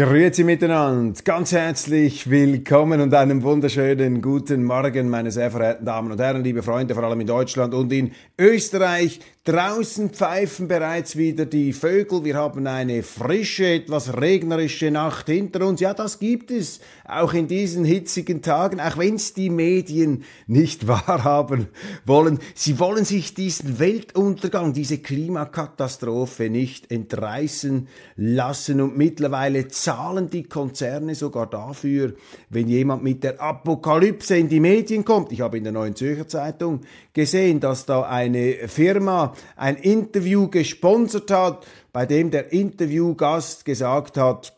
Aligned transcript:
Grüezi 0.00 0.44
miteinander, 0.44 1.20
ganz 1.24 1.52
herzlich 1.52 2.30
willkommen 2.30 3.02
und 3.02 3.12
einen 3.12 3.42
wunderschönen 3.42 4.22
guten 4.22 4.64
Morgen, 4.64 5.10
meine 5.10 5.30
sehr 5.30 5.50
verehrten 5.50 5.84
Damen 5.84 6.10
und 6.10 6.18
Herren, 6.18 6.42
liebe 6.42 6.62
Freunde, 6.62 6.94
vor 6.94 7.04
allem 7.04 7.20
in 7.20 7.26
Deutschland 7.26 7.74
und 7.74 7.92
in 7.92 8.12
Österreich. 8.38 9.20
Draußen 9.50 10.10
pfeifen 10.10 10.68
bereits 10.68 11.16
wieder 11.16 11.44
die 11.44 11.72
Vögel. 11.72 12.22
Wir 12.22 12.36
haben 12.36 12.68
eine 12.68 13.02
frische, 13.02 13.66
etwas 13.66 14.16
regnerische 14.16 14.92
Nacht 14.92 15.26
hinter 15.26 15.66
uns. 15.66 15.80
Ja, 15.80 15.92
das 15.92 16.20
gibt 16.20 16.52
es 16.52 16.78
auch 17.04 17.34
in 17.34 17.48
diesen 17.48 17.84
hitzigen 17.84 18.42
Tagen, 18.42 18.78
auch 18.78 18.96
wenn 18.96 19.16
es 19.16 19.34
die 19.34 19.50
Medien 19.50 20.22
nicht 20.46 20.86
wahrhaben 20.86 21.66
wollen. 22.06 22.38
Sie 22.54 22.78
wollen 22.78 23.04
sich 23.04 23.34
diesen 23.34 23.80
Weltuntergang, 23.80 24.72
diese 24.72 24.98
Klimakatastrophe 24.98 26.48
nicht 26.48 26.92
entreißen 26.92 27.88
lassen 28.14 28.80
und 28.80 28.96
mittlerweile 28.96 29.66
zahlen 29.66 30.30
die 30.30 30.44
Konzerne 30.44 31.16
sogar 31.16 31.50
dafür, 31.50 32.14
wenn 32.50 32.68
jemand 32.68 33.02
mit 33.02 33.24
der 33.24 33.40
Apokalypse 33.40 34.36
in 34.36 34.48
die 34.48 34.60
Medien 34.60 35.04
kommt. 35.04 35.32
Ich 35.32 35.40
habe 35.40 35.58
in 35.58 35.64
der 35.64 35.72
Neuen 35.72 35.96
Zürcher 35.96 36.28
Zeitung 36.28 36.82
gesehen, 37.12 37.58
dass 37.58 37.84
da 37.84 38.02
eine 38.02 38.68
Firma 38.68 39.34
ein 39.56 39.76
Interview 39.76 40.48
gesponsert 40.48 41.30
hat, 41.30 41.66
bei 41.92 42.06
dem 42.06 42.30
der 42.30 42.52
Interviewgast 42.52 43.64
gesagt 43.64 44.16
hat, 44.16 44.54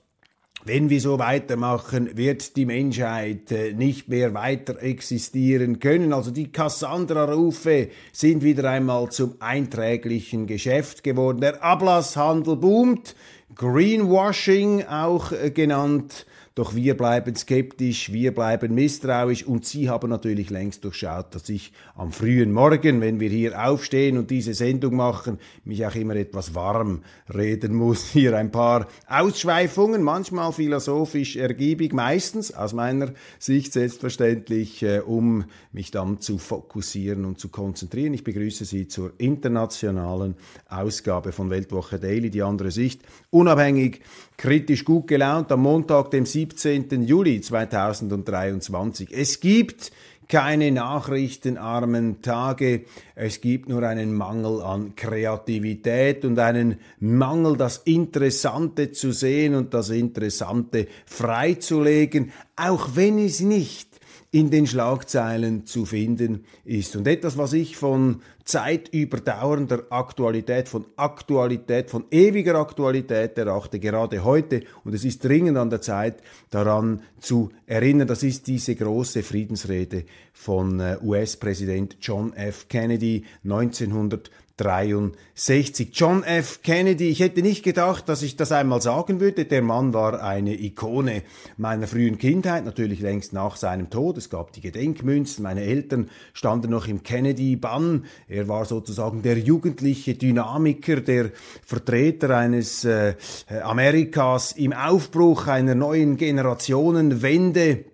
wenn 0.65 0.91
wir 0.91 1.01
so 1.01 1.19
weitermachen, 1.19 2.17
wird 2.17 2.57
die 2.57 2.67
Menschheit 2.67 3.51
äh, 3.51 3.73
nicht 3.73 4.09
mehr 4.09 4.33
weiter 4.33 4.81
existieren 4.81 5.81
können. 5.81 6.13
Also 6.13 6.31
die 6.31 6.53
Cassandra-Rufe 6.53 7.89
sind 8.13 8.45
wieder 8.45 8.71
einmal 8.71 9.11
zum 9.11 9.35
einträglichen 9.41 10.47
Geschäft 10.47 11.03
geworden. 11.03 11.41
Der 11.41 11.65
Ablasshandel 11.65 12.57
boomt, 12.57 13.17
Greenwashing 13.57 14.85
auch 14.85 15.33
äh, 15.33 15.51
genannt. 15.51 16.27
Doch 16.55 16.75
wir 16.75 16.95
bleiben 16.99 17.35
skeptisch, 17.35 18.13
wir 18.13 18.35
bleiben 18.35 18.75
misstrauisch 18.75 19.47
und 19.47 19.65
Sie 19.65 19.89
haben 19.89 20.11
natürlich 20.11 20.51
längst 20.51 20.85
durchschaut, 20.85 21.35
dass 21.35 21.49
ich 21.49 21.73
am 21.95 22.13
frühen 22.13 22.53
Morgen, 22.53 23.01
wenn 23.01 23.21
wir 23.21 23.31
hier 23.31 23.67
aufstehen 23.67 24.19
und 24.19 24.31
diese 24.31 24.53
Sendung 24.53 24.97
machen, 24.97 25.39
mich 25.65 25.87
auch 25.87 25.95
immer 25.95 26.15
etwas 26.15 26.55
warm 26.55 27.05
reden 27.33 27.75
muss. 27.75 28.09
Hier 28.13 28.37
ein 28.37 28.51
paar 28.51 28.87
Ausschweifungen, 29.09 30.03
manchmal 30.03 30.53
philosophisch 30.53 31.37
ergiebig, 31.37 31.95
meistens 31.95 32.53
aus 32.53 32.75
meiner 32.75 33.13
Sicht 33.39 33.73
selbstverständlich, 33.73 34.83
äh, 34.83 35.01
um 35.01 35.45
mich 35.73 35.91
dann 35.91 36.21
zu 36.21 36.37
fokussieren 36.37 37.25
und 37.25 37.41
zu 37.41 37.49
konzentrieren. 37.49 38.13
Ich 38.13 38.25
begrüße 38.25 38.67
Sie 38.67 38.89
zur 38.89 39.13
internationalen 39.17 40.35
Ausgabe 40.69 41.33
von 41.33 41.49
Weltwoche 41.49 41.99
Daily, 41.99 42.29
die 42.29 42.43
andere 42.43 42.71
Sicht. 42.71 43.01
Unabhängig, 43.31 44.01
kritisch 44.37 44.85
gut 44.85 45.07
gelaunt 45.07 45.51
am 45.51 45.63
Montag, 45.63 46.11
dem 46.11 46.27
17. 46.43 47.05
Juli 47.05 47.41
2023. 47.41 49.11
Es 49.13 49.39
gibt 49.39 49.93
keine 50.27 50.73
nachrichtenarmen 50.73 52.21
Tage. 52.21 52.85
Es 53.15 53.41
gibt 53.41 53.69
nur 53.69 53.85
einen 53.85 54.13
Mangel 54.13 54.61
an 54.61 54.97
Kreativität 54.97 56.25
und 56.25 56.41
einen 56.41 56.79
Mangel, 56.99 57.57
das 57.57 57.77
Interessante 57.85 58.91
zu 58.91 59.13
sehen 59.13 59.55
und 59.55 59.73
das 59.73 59.91
Interessante 59.91 60.89
freizulegen, 61.07 62.33
auch 62.57 62.97
wenn 62.97 63.21
es 63.21 63.39
nicht 63.39 63.89
in 64.33 64.51
den 64.51 64.67
Schlagzeilen 64.67 65.65
zu 65.65 65.85
finden 65.85 66.45
ist. 66.65 66.97
Und 66.97 67.07
etwas, 67.07 67.39
was 67.39 67.53
ich 67.53 67.77
von 67.77 68.21
zeitüberdauernder 68.45 69.85
Aktualität, 69.91 70.69
von 70.69 70.87
Aktualität, 70.97 71.91
von 71.91 72.05
ewiger 72.11 72.57
Aktualität 72.57 73.39
erachte, 73.39 73.79
gerade 73.79 74.25
heute. 74.25 74.63
Und 74.85 74.95
es 74.95 75.05
ist 75.05 75.25
dringend 75.25 75.57
an 75.59 75.71
der 75.71 75.81
Zeit, 75.81 76.23
daran 76.51 77.03
zu 77.21 77.51
erinnern. 77.67 78.09
Das 78.09 78.23
ist 78.23 78.47
diese 78.47 78.75
große 78.75 79.23
Friedensrede 79.23 80.05
von 80.33 80.81
äh, 80.81 80.97
US-Präsident 81.03 81.97
John 82.01 82.33
F. 82.33 82.69
Kennedy 82.69 83.25
1900 83.45 84.31
63. 84.57 85.91
John 85.93 86.23
F. 86.23 86.63
Kennedy, 86.63 87.09
ich 87.09 87.21
hätte 87.21 87.43
nicht 87.43 87.63
gedacht, 87.63 88.09
dass 88.09 88.23
ich 88.23 88.37
das 88.37 88.53
einmal 88.53 88.81
sagen 88.81 89.21
würde. 89.21 89.45
Der 89.45 89.63
Mann 89.63 89.93
war 89.93 90.23
eine 90.23 90.61
Ikone 90.61 91.23
meiner 91.57 91.87
frühen 91.87 92.19
Kindheit, 92.19 92.65
natürlich 92.65 93.01
längst 93.01 93.33
nach 93.33 93.57
seinem 93.57 93.91
Tod. 93.91 94.19
Es 94.19 94.31
gab 94.31 94.53
die 94.53 94.61
Gedenkmünzen, 94.61 95.43
meine 95.43 95.63
Eltern 95.63 96.11
standen 96.33 96.71
noch 96.71 96.87
im 96.87 97.03
Kennedy-Bann. 97.03 98.05
Er 98.33 98.49
war 98.49 98.65
sozusagen 98.65 99.21
der 99.21 99.39
jugendliche 99.39 100.15
Dynamiker, 100.15 101.03
der 101.03 101.33
Vertreter 101.67 102.35
eines 102.35 102.83
äh, 102.83 103.15
Amerikas 103.63 104.53
im 104.53 104.73
Aufbruch 104.73 105.49
einer 105.49 105.75
neuen 105.75 106.17
Generationenwende. 106.17 107.85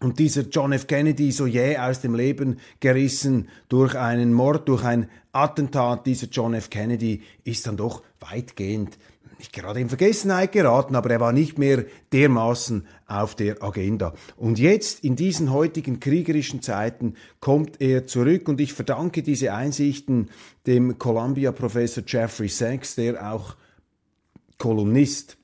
Und 0.00 0.18
dieser 0.18 0.42
John 0.42 0.72
F. 0.72 0.86
Kennedy 0.86 1.32
so 1.32 1.46
jäh 1.46 1.76
aus 1.76 2.00
dem 2.00 2.14
Leben 2.14 2.60
gerissen 2.80 3.48
durch 3.68 3.94
einen 3.94 4.32
Mord, 4.32 4.68
durch 4.68 4.84
ein 4.84 5.10
Attentat, 5.32 6.06
dieser 6.06 6.28
John 6.28 6.54
F. 6.54 6.70
Kennedy 6.70 7.20
ist 7.44 7.66
dann 7.66 7.76
doch 7.76 8.02
weitgehend 8.20 8.96
nicht 9.38 9.52
gerade 9.52 9.80
in 9.80 9.88
Vergessenheit 9.88 10.52
geraten, 10.52 10.96
aber 10.96 11.10
er 11.10 11.20
war 11.20 11.32
nicht 11.32 11.58
mehr 11.58 11.84
dermaßen 12.12 12.86
auf 13.06 13.34
der 13.34 13.62
Agenda. 13.62 14.14
Und 14.36 14.58
jetzt, 14.58 15.04
in 15.04 15.16
diesen 15.16 15.52
heutigen 15.52 16.00
kriegerischen 16.00 16.62
Zeiten, 16.62 17.14
kommt 17.40 17.80
er 17.80 18.06
zurück 18.06 18.48
und 18.48 18.60
ich 18.60 18.72
verdanke 18.72 19.22
diese 19.22 19.52
Einsichten 19.52 20.30
dem 20.66 20.98
Columbia-Professor 20.98 22.02
Jeffrey 22.06 22.48
Sachs, 22.48 22.96
der 22.96 23.32
auch 23.32 23.56
Kolumnist 24.58 25.38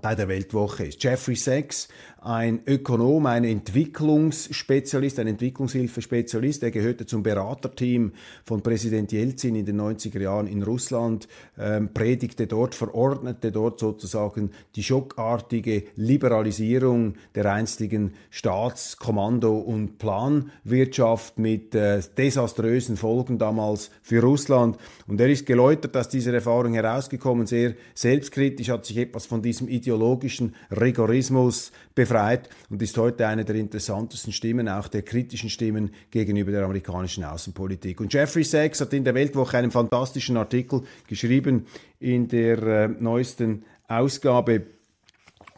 bei 0.00 0.14
der 0.14 0.28
Weltwoche 0.28 0.86
ist. 0.86 1.02
Jeffrey 1.02 1.36
Sachs 1.36 1.88
ein 2.26 2.62
Ökonom, 2.66 3.24
ein 3.26 3.44
Entwicklungsspezialist, 3.44 5.20
ein 5.20 5.28
Entwicklungshilfespezialist. 5.28 6.64
Er 6.64 6.72
gehörte 6.72 7.06
zum 7.06 7.22
Beraterteam 7.22 8.10
von 8.44 8.62
Präsident 8.62 9.12
Jelzin 9.12 9.54
in 9.54 9.64
den 9.64 9.80
90er 9.80 10.20
Jahren 10.20 10.48
in 10.48 10.64
Russland, 10.64 11.28
ähm, 11.56 11.90
predigte 11.94 12.48
dort, 12.48 12.74
verordnete 12.74 13.52
dort 13.52 13.78
sozusagen 13.78 14.50
die 14.74 14.82
schockartige 14.82 15.84
Liberalisierung 15.94 17.14
der 17.36 17.52
einstigen 17.52 18.14
Staatskommando- 18.32 19.60
und 19.60 19.98
Planwirtschaft 19.98 21.38
mit 21.38 21.76
äh, 21.76 22.00
desaströsen 22.18 22.96
Folgen 22.96 23.38
damals 23.38 23.92
für 24.02 24.20
Russland. 24.20 24.78
Und 25.06 25.20
er 25.20 25.28
ist 25.28 25.46
geläutert 25.46 25.96
aus 25.96 26.08
dieser 26.08 26.34
Erfahrung 26.34 26.74
herausgekommen, 26.74 27.46
sehr 27.46 27.74
selbstkritisch, 27.94 28.68
hat 28.70 28.84
sich 28.84 28.96
etwas 28.96 29.26
von 29.26 29.42
diesem 29.42 29.68
ideologischen 29.68 30.56
Rigorismus 30.72 31.70
befreit 31.94 32.15
befreit 32.16 32.48
und 32.70 32.80
ist 32.82 32.96
heute 32.96 33.26
eine 33.26 33.44
der 33.44 33.56
interessantesten 33.56 34.32
Stimmen, 34.32 34.68
auch 34.68 34.88
der 34.88 35.02
kritischen 35.02 35.50
Stimmen 35.50 35.90
gegenüber 36.10 36.50
der 36.50 36.64
amerikanischen 36.64 37.24
Außenpolitik. 37.24 38.00
Und 38.00 38.12
Jeffrey 38.12 38.44
Sachs 38.44 38.80
hat 38.80 38.92
in 38.92 39.04
der 39.04 39.14
Weltwoche 39.14 39.58
einen 39.58 39.70
fantastischen 39.70 40.36
Artikel 40.36 40.82
geschrieben 41.06 41.66
in 42.00 42.28
der 42.28 42.62
äh, 42.62 42.88
neuesten 42.88 43.64
Ausgabe 43.88 44.62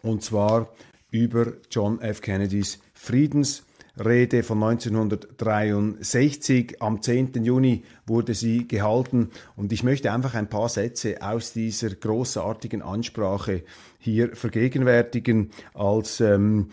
und 0.03 0.23
zwar 0.23 0.73
über 1.11 1.53
John 1.71 2.01
F. 2.01 2.21
Kennedys 2.21 2.79
Friedens 2.93 3.65
Rede 4.05 4.43
von 4.43 4.63
1963. 4.63 6.81
Am 6.81 7.03
10. 7.03 7.45
Juni 7.45 7.85
wurde 8.07 8.35
sie 8.35 8.69
gehalten 8.69 9.31
und 9.57 9.73
ich 9.73 9.83
möchte 9.83 10.13
einfach 10.13 10.35
ein 10.35 10.49
paar 10.49 10.69
Sätze 10.69 11.21
aus 11.21 11.53
dieser 11.53 11.91
großartigen 11.91 12.83
Ansprache 12.83 13.63
hier 13.99 14.35
vergegenwärtigen 14.37 15.51
als 15.75 16.21
ähm, 16.21 16.69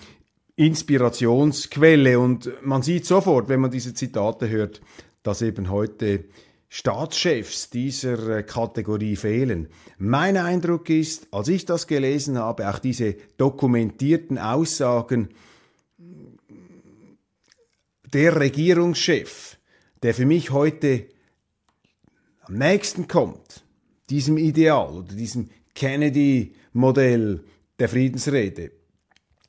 Inspirationsquelle. 0.56 2.20
Und 2.20 2.52
man 2.64 2.82
sieht 2.82 3.06
sofort, 3.06 3.50
wenn 3.50 3.60
man 3.60 3.72
diese 3.72 3.94
Zitate 3.94 4.50
hört, 4.50 4.82
dass 5.24 5.42
eben 5.42 5.70
heute 5.70 6.26
Staatschefs 6.70 7.70
dieser 7.70 8.38
äh, 8.38 8.44
Kategorie 8.44 9.16
fehlen. 9.16 9.68
Mein 9.98 10.38
Eindruck 10.38 10.90
ist, 10.90 11.28
als 11.32 11.48
ich 11.48 11.66
das 11.66 11.88
gelesen 11.88 12.38
habe, 12.38 12.70
auch 12.70 12.80
diese 12.80 13.16
dokumentierten 13.38 14.38
Aussagen, 14.38 15.30
der 18.16 18.40
Regierungschef, 18.40 19.58
der 20.02 20.14
für 20.14 20.26
mich 20.26 20.50
heute 20.52 21.08
am 22.44 22.58
nächsten 22.58 23.10
kommt, 23.10 23.66
diesem 24.10 24.38
Ideal 24.38 25.00
oder 25.00 25.14
diesem 25.14 25.50
Kennedy-Modell 25.74 27.44
der 27.78 27.90
Friedensrede, 27.90 28.72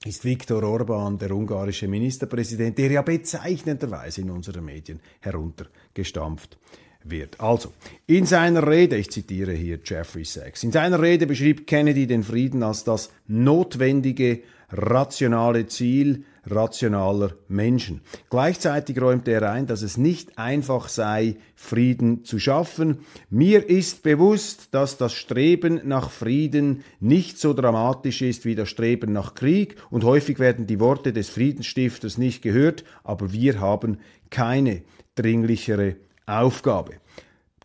ist 0.04 0.24
Viktor 0.24 0.64
Orban, 0.64 1.16
der 1.16 1.30
ungarische 1.30 1.86
Ministerpräsident, 1.86 2.76
der 2.76 2.90
ja 2.90 3.02
bezeichnenderweise 3.02 4.22
in 4.22 4.30
unseren 4.30 4.64
Medien 4.64 4.98
heruntergestampft 5.20 6.58
wird. 7.04 7.38
Also, 7.38 7.72
in 8.08 8.26
seiner 8.26 8.66
Rede, 8.66 8.96
ich 8.96 9.12
zitiere 9.12 9.52
hier 9.52 9.78
Jeffrey 9.84 10.24
Sachs, 10.24 10.64
in 10.64 10.72
seiner 10.72 11.00
Rede 11.00 11.28
beschrieb 11.28 11.68
Kennedy 11.68 12.08
den 12.08 12.24
Frieden 12.24 12.64
als 12.64 12.82
das 12.82 13.12
notwendige, 13.28 14.42
rationale 14.70 15.68
Ziel 15.68 16.24
rationaler 16.46 17.34
Menschen. 17.48 18.00
Gleichzeitig 18.30 19.00
räumte 19.00 19.32
er 19.32 19.50
ein, 19.50 19.66
dass 19.66 19.82
es 19.82 19.96
nicht 19.96 20.38
einfach 20.38 20.88
sei, 20.88 21.36
Frieden 21.54 22.24
zu 22.24 22.38
schaffen. 22.38 22.98
Mir 23.30 23.68
ist 23.68 24.02
bewusst, 24.02 24.68
dass 24.72 24.96
das 24.96 25.12
Streben 25.12 25.80
nach 25.84 26.10
Frieden 26.10 26.84
nicht 27.00 27.38
so 27.38 27.52
dramatisch 27.52 28.22
ist 28.22 28.44
wie 28.44 28.54
das 28.54 28.68
Streben 28.68 29.12
nach 29.12 29.34
Krieg 29.34 29.76
und 29.90 30.04
häufig 30.04 30.38
werden 30.38 30.66
die 30.66 30.80
Worte 30.80 31.12
des 31.12 31.28
Friedensstifters 31.28 32.18
nicht 32.18 32.42
gehört, 32.42 32.84
aber 33.04 33.32
wir 33.32 33.60
haben 33.60 33.98
keine 34.30 34.82
dringlichere 35.14 35.96
Aufgabe. 36.26 36.94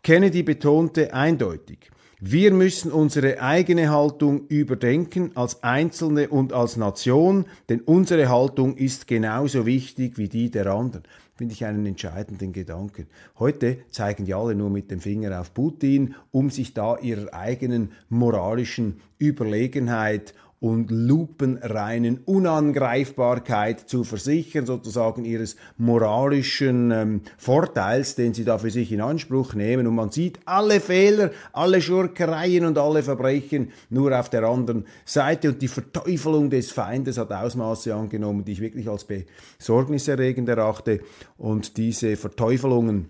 Kennedy 0.02 0.42
betonte 0.42 1.14
eindeutig, 1.14 1.90
wir 2.24 2.52
müssen 2.52 2.92
unsere 2.92 3.42
eigene 3.42 3.90
Haltung 3.90 4.46
überdenken 4.46 5.32
als 5.34 5.64
Einzelne 5.64 6.28
und 6.28 6.52
als 6.52 6.76
Nation, 6.76 7.46
denn 7.68 7.80
unsere 7.80 8.28
Haltung 8.28 8.76
ist 8.76 9.08
genauso 9.08 9.66
wichtig 9.66 10.18
wie 10.18 10.28
die 10.28 10.48
der 10.48 10.66
anderen. 10.66 11.02
Finde 11.34 11.54
ich 11.54 11.64
einen 11.64 11.84
entscheidenden 11.84 12.52
Gedanken. 12.52 13.08
Heute 13.40 13.78
zeigen 13.90 14.24
die 14.24 14.34
alle 14.34 14.54
nur 14.54 14.70
mit 14.70 14.92
dem 14.92 15.00
Finger 15.00 15.40
auf 15.40 15.52
Putin, 15.52 16.14
um 16.30 16.50
sich 16.50 16.74
da 16.74 16.96
ihrer 16.96 17.34
eigenen 17.34 17.90
moralischen 18.08 19.00
Überlegenheit 19.20 20.32
und 20.62 20.92
lupenreinen 20.92 22.20
Unangreifbarkeit 22.24 23.80
zu 23.80 24.04
versichern, 24.04 24.64
sozusagen 24.64 25.24
ihres 25.24 25.56
moralischen 25.76 26.92
ähm, 26.92 27.20
Vorteils, 27.36 28.14
den 28.14 28.32
sie 28.32 28.44
da 28.44 28.58
für 28.58 28.70
sich 28.70 28.92
in 28.92 29.00
Anspruch 29.00 29.54
nehmen. 29.54 29.88
Und 29.88 29.96
man 29.96 30.12
sieht 30.12 30.38
alle 30.44 30.78
Fehler, 30.78 31.32
alle 31.52 31.82
Schurkereien 31.82 32.64
und 32.64 32.78
alle 32.78 33.02
Verbrechen 33.02 33.72
nur 33.90 34.16
auf 34.16 34.30
der 34.30 34.44
anderen 34.44 34.86
Seite. 35.04 35.48
Und 35.48 35.62
die 35.62 35.68
Verteufelung 35.68 36.48
des 36.48 36.70
Feindes 36.70 37.18
hat 37.18 37.32
Ausmaße 37.32 37.92
angenommen, 37.92 38.44
die 38.44 38.52
ich 38.52 38.60
wirklich 38.60 38.88
als 38.88 39.04
besorgniserregend 39.04 40.48
erachte. 40.48 41.00
Und 41.38 41.76
diese 41.76 42.14
Verteufelungen 42.16 43.08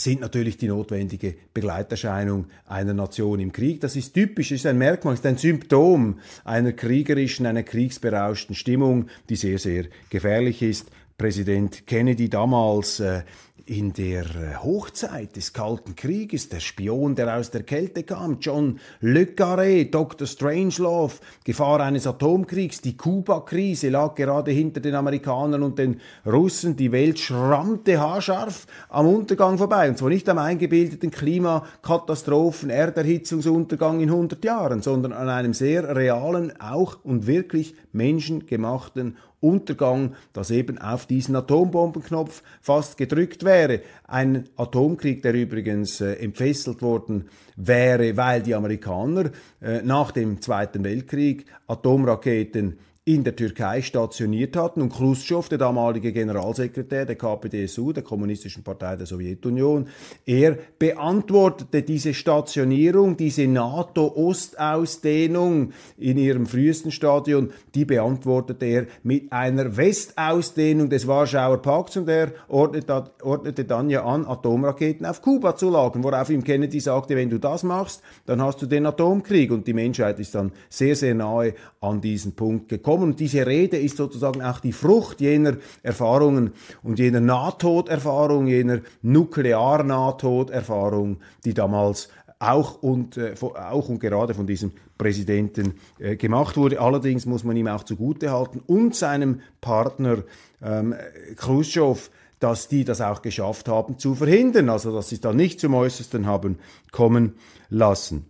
sind 0.00 0.20
natürlich 0.20 0.56
die 0.56 0.68
notwendige 0.68 1.34
Begleiterscheinung 1.52 2.46
einer 2.66 2.94
Nation 2.94 3.40
im 3.40 3.52
Krieg. 3.52 3.80
Das 3.80 3.96
ist 3.96 4.12
typisch, 4.14 4.52
ist 4.52 4.66
ein 4.66 4.78
Merkmal, 4.78 5.14
ist 5.14 5.26
ein 5.26 5.36
Symptom 5.36 6.20
einer 6.44 6.72
kriegerischen, 6.72 7.46
einer 7.46 7.64
kriegsberauschten 7.64 8.54
Stimmung, 8.54 9.08
die 9.28 9.36
sehr, 9.36 9.58
sehr 9.58 9.86
gefährlich 10.08 10.62
ist. 10.62 10.90
Präsident 11.18 11.84
Kennedy 11.88 12.28
damals 12.28 13.00
äh, 13.00 13.22
in 13.66 13.92
der 13.92 14.24
äh, 14.24 14.56
Hochzeit 14.62 15.36
des 15.36 15.52
Kalten 15.52 15.94
Krieges, 15.96 16.48
der 16.48 16.60
Spion, 16.60 17.14
der 17.14 17.36
aus 17.36 17.50
der 17.50 17.62
Kälte 17.62 18.02
kam, 18.02 18.38
John 18.40 18.78
Le 19.00 19.24
Carré, 19.24 19.90
Dr. 19.90 20.26
Strangelove, 20.26 21.14
Gefahr 21.44 21.80
eines 21.80 22.06
Atomkriegs, 22.06 22.80
die 22.80 22.96
Kuba-Krise 22.96 23.90
lag 23.90 24.14
gerade 24.14 24.50
hinter 24.50 24.80
den 24.80 24.94
Amerikanern 24.94 25.62
und 25.62 25.78
den 25.78 26.00
Russen, 26.26 26.76
die 26.76 26.92
Welt 26.92 27.18
schrammte 27.18 28.00
haarscharf 28.00 28.66
am 28.88 29.06
Untergang 29.06 29.58
vorbei, 29.58 29.88
und 29.88 29.98
zwar 29.98 30.10
nicht 30.10 30.28
am 30.28 30.38
eingebildeten 30.38 31.10
Klimakatastrophen, 31.10 32.70
Erderhitzungsuntergang 32.70 34.00
in 34.00 34.10
100 34.10 34.44
Jahren, 34.44 34.82
sondern 34.82 35.12
an 35.12 35.28
einem 35.28 35.52
sehr 35.52 35.94
realen, 35.94 36.58
auch 36.60 36.98
und 37.04 37.26
wirklich 37.26 37.74
menschengemachten 37.92 39.16
Untergang, 39.40 40.14
das 40.32 40.50
eben 40.50 40.78
auf 40.78 41.06
diesen 41.06 41.36
Atombombenknopf 41.36 42.42
fast 42.60 42.96
gedrückt 42.96 43.44
wäre. 43.48 43.80
Ein 44.06 44.44
Atomkrieg, 44.56 45.22
der 45.22 45.34
übrigens 45.34 46.00
äh, 46.00 46.12
entfesselt 46.12 46.80
worden 46.82 47.28
wäre, 47.56 48.16
weil 48.16 48.42
die 48.42 48.54
Amerikaner 48.54 49.30
äh, 49.60 49.82
nach 49.82 50.12
dem 50.12 50.40
Zweiten 50.40 50.84
Weltkrieg 50.84 51.46
Atomraketen 51.66 52.78
in 53.08 53.24
der 53.24 53.34
Türkei 53.34 53.80
stationiert 53.80 54.54
hatten. 54.54 54.82
Und 54.82 54.92
Khrushchev, 54.92 55.48
der 55.48 55.56
damalige 55.56 56.12
Generalsekretär 56.12 57.06
der 57.06 57.16
KPDSU, 57.16 57.94
der 57.94 58.02
Kommunistischen 58.02 58.62
Partei 58.62 58.96
der 58.96 59.06
Sowjetunion, 59.06 59.86
er 60.26 60.58
beantwortete 60.78 61.80
diese 61.80 62.12
Stationierung, 62.12 63.16
diese 63.16 63.46
NATO-Ostausdehnung 63.46 65.72
in 65.96 66.18
ihrem 66.18 66.44
frühesten 66.44 66.90
Stadion, 66.90 67.50
die 67.74 67.86
beantwortete 67.86 68.66
er 68.66 68.84
mit 69.02 69.32
einer 69.32 69.78
Westausdehnung 69.78 70.90
des 70.90 71.06
Warschauer 71.06 71.62
Pakts 71.62 71.96
und 71.96 72.10
er 72.10 72.32
ordnete, 72.48 73.10
ordnete 73.22 73.64
dann 73.64 73.88
ja 73.88 74.04
an, 74.04 74.26
Atomraketen 74.26 75.06
auf 75.06 75.22
Kuba 75.22 75.56
zu 75.56 75.70
lagern, 75.70 76.04
worauf 76.04 76.28
ihm 76.28 76.44
Kennedy 76.44 76.78
sagte, 76.78 77.16
wenn 77.16 77.30
du 77.30 77.38
das 77.38 77.62
machst, 77.62 78.02
dann 78.26 78.42
hast 78.42 78.60
du 78.60 78.66
den 78.66 78.84
Atomkrieg. 78.84 79.50
Und 79.50 79.66
die 79.66 79.72
Menschheit 79.72 80.20
ist 80.20 80.34
dann 80.34 80.52
sehr, 80.68 80.94
sehr 80.94 81.14
nahe 81.14 81.54
an 81.80 82.02
diesen 82.02 82.32
Punkt 82.32 82.68
gekommen 82.68 82.97
gekommen. 82.98 83.12
Und 83.12 83.20
diese 83.20 83.46
Rede 83.46 83.78
ist 83.78 83.96
sozusagen 83.96 84.42
auch 84.42 84.58
die 84.60 84.72
Frucht 84.72 85.20
jener 85.20 85.58
Erfahrungen 85.82 86.52
und 86.82 86.98
jener 86.98 87.20
Nahtoderfahrung, 87.20 88.48
jener 88.48 88.80
Nuklear-Nahtoderfahrung, 89.02 91.18
die 91.44 91.54
damals 91.54 92.08
auch 92.40 92.82
und, 92.82 93.16
äh, 93.16 93.34
auch 93.40 93.88
und 93.88 93.98
gerade 93.98 94.34
von 94.34 94.46
diesem 94.46 94.70
Präsidenten 94.96 95.74
äh, 95.98 96.14
gemacht 96.16 96.56
wurde. 96.56 96.80
Allerdings 96.80 97.26
muss 97.26 97.42
man 97.42 97.56
ihm 97.56 97.66
auch 97.66 97.82
zugutehalten 97.82 98.62
und 98.66 98.94
seinem 98.94 99.40
Partner 99.60 100.18
ähm, 100.62 100.94
Khrushchev, 101.36 102.10
dass 102.38 102.68
die 102.68 102.84
das 102.84 103.00
auch 103.00 103.22
geschafft 103.22 103.68
haben 103.68 103.98
zu 103.98 104.14
verhindern, 104.14 104.68
also 104.68 104.94
dass 104.94 105.08
sie 105.08 105.20
da 105.20 105.32
nicht 105.32 105.58
zum 105.58 105.74
Äußersten 105.74 106.26
haben 106.26 106.60
kommen 106.92 107.34
lassen. 107.68 108.26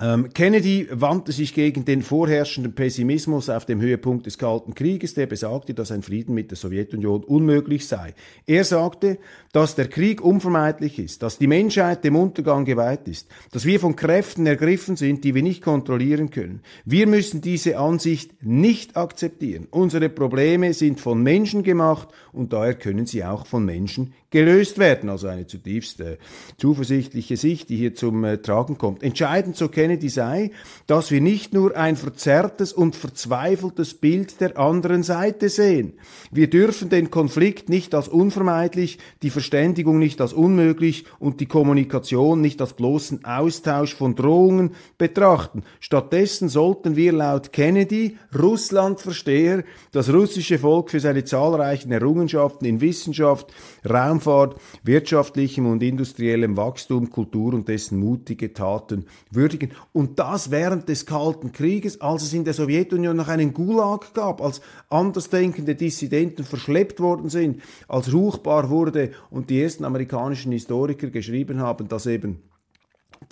Ähm, 0.00 0.30
Kennedy 0.32 0.88
wandte 0.90 1.32
sich 1.32 1.54
gegen 1.54 1.84
den 1.84 2.02
vorherrschenden 2.02 2.74
Pessimismus 2.74 3.48
auf 3.48 3.66
dem 3.66 3.80
Höhepunkt 3.80 4.26
des 4.26 4.38
Kalten 4.38 4.74
Krieges, 4.74 5.14
der 5.14 5.26
besagte, 5.26 5.74
dass 5.74 5.92
ein 5.92 6.02
Frieden 6.02 6.34
mit 6.34 6.50
der 6.50 6.56
Sowjetunion 6.56 7.22
unmöglich 7.24 7.86
sei. 7.86 8.14
Er 8.46 8.64
sagte, 8.64 9.18
dass 9.52 9.74
der 9.74 9.88
Krieg 9.88 10.22
unvermeidlich 10.22 10.98
ist, 10.98 11.22
dass 11.22 11.38
die 11.38 11.46
Menschheit 11.46 12.04
dem 12.04 12.16
Untergang 12.16 12.64
geweiht 12.64 13.06
ist, 13.06 13.28
dass 13.50 13.64
wir 13.64 13.78
von 13.80 13.94
Kräften 13.94 14.46
ergriffen 14.46 14.96
sind, 14.96 15.24
die 15.24 15.34
wir 15.34 15.42
nicht 15.42 15.62
kontrollieren 15.62 16.30
können. 16.30 16.62
Wir 16.84 17.06
müssen 17.06 17.42
diese 17.42 17.78
Ansicht 17.78 18.42
nicht 18.42 18.96
akzeptieren. 18.96 19.68
Unsere 19.70 20.08
Probleme 20.08 20.72
sind 20.72 21.00
von 21.00 21.22
Menschen 21.22 21.62
gemacht 21.62 22.08
und 22.32 22.52
daher 22.52 22.74
können 22.74 23.06
sie 23.06 23.24
auch 23.24 23.46
von 23.46 23.64
Menschen 23.64 24.14
gelöst 24.32 24.78
werden. 24.78 25.08
Also 25.08 25.28
eine 25.28 25.46
zutiefst 25.46 26.00
äh, 26.00 26.16
zuversichtliche 26.56 27.36
Sicht, 27.36 27.68
die 27.68 27.76
hier 27.76 27.94
zum 27.94 28.24
äh, 28.24 28.38
Tragen 28.38 28.78
kommt. 28.78 29.04
Entscheidend, 29.04 29.56
so 29.56 29.68
Kennedy 29.68 30.08
sei, 30.08 30.50
dass 30.88 31.12
wir 31.12 31.20
nicht 31.20 31.54
nur 31.54 31.76
ein 31.76 31.94
verzerrtes 31.94 32.72
und 32.72 32.96
verzweifeltes 32.96 33.94
Bild 33.94 34.40
der 34.40 34.58
anderen 34.58 35.04
Seite 35.04 35.48
sehen. 35.48 35.92
Wir 36.32 36.50
dürfen 36.50 36.88
den 36.88 37.10
Konflikt 37.10 37.68
nicht 37.68 37.94
als 37.94 38.08
unvermeidlich, 38.08 38.98
die 39.22 39.30
Verständigung 39.30 39.98
nicht 39.98 40.20
als 40.20 40.32
unmöglich 40.32 41.04
und 41.20 41.40
die 41.40 41.46
Kommunikation 41.46 42.40
nicht 42.40 42.60
als 42.60 42.72
bloßen 42.72 43.24
Austausch 43.24 43.94
von 43.94 44.14
Drohungen 44.14 44.74
betrachten. 44.96 45.62
Stattdessen 45.78 46.48
sollten 46.48 46.96
wir 46.96 47.12
laut 47.12 47.52
Kennedy 47.52 48.16
Russland-Versteher 48.36 49.64
das 49.92 50.10
russische 50.10 50.58
Volk 50.58 50.90
für 50.90 51.00
seine 51.00 51.24
zahlreichen 51.24 51.92
Errungenschaften 51.92 52.64
in 52.64 52.80
Wissenschaft, 52.80 53.52
Raum 53.88 54.21
Raumfahrt, 54.22 54.56
wirtschaftlichem 54.82 55.66
und 55.66 55.82
industriellem 55.82 56.56
Wachstum, 56.56 57.10
Kultur 57.10 57.54
und 57.54 57.68
dessen 57.68 57.98
mutige 57.98 58.52
Taten 58.52 59.06
würdigen. 59.30 59.72
Und 59.92 60.18
das 60.18 60.50
während 60.50 60.88
des 60.88 61.06
Kalten 61.06 61.52
Krieges, 61.52 62.00
als 62.00 62.22
es 62.22 62.32
in 62.32 62.44
der 62.44 62.54
Sowjetunion 62.54 63.16
noch 63.16 63.28
einen 63.28 63.52
Gulag 63.52 64.14
gab, 64.14 64.40
als 64.40 64.60
andersdenkende 64.88 65.74
Dissidenten 65.74 66.44
verschleppt 66.44 67.00
worden 67.00 67.28
sind, 67.28 67.62
als 67.88 68.12
ruchbar 68.12 68.70
wurde 68.70 69.10
und 69.30 69.50
die 69.50 69.62
ersten 69.62 69.84
amerikanischen 69.84 70.52
Historiker 70.52 71.08
geschrieben 71.08 71.60
haben, 71.60 71.88
dass 71.88 72.06
eben 72.06 72.42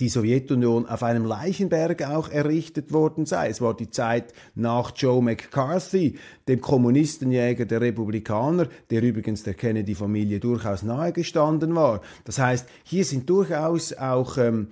die 0.01 0.09
Sowjetunion 0.09 0.87
auf 0.87 1.03
einem 1.03 1.25
Leichenberg 1.25 2.03
auch 2.09 2.31
errichtet 2.31 2.93
worden 2.93 3.27
sei. 3.27 3.49
Es 3.49 3.61
war 3.61 3.77
die 3.77 3.91
Zeit 3.91 4.33
nach 4.55 4.93
Joe 4.97 5.23
McCarthy, 5.23 6.17
dem 6.49 6.61
Kommunistenjäger 6.61 7.67
der 7.67 7.81
Republikaner, 7.83 8.69
der 8.91 9.03
übrigens 9.03 9.43
der 9.43 9.55
Kennedy-Familie 9.55 10.41
durchaus 10.41 10.83
nahegestanden 10.83 11.75
war. 11.75 12.01
Das 12.25 12.39
heißt, 12.39 12.67
hier 12.83 13.05
sind 13.05 13.29
durchaus 13.29 13.93
auch 13.93 14.39
ähm, 14.39 14.69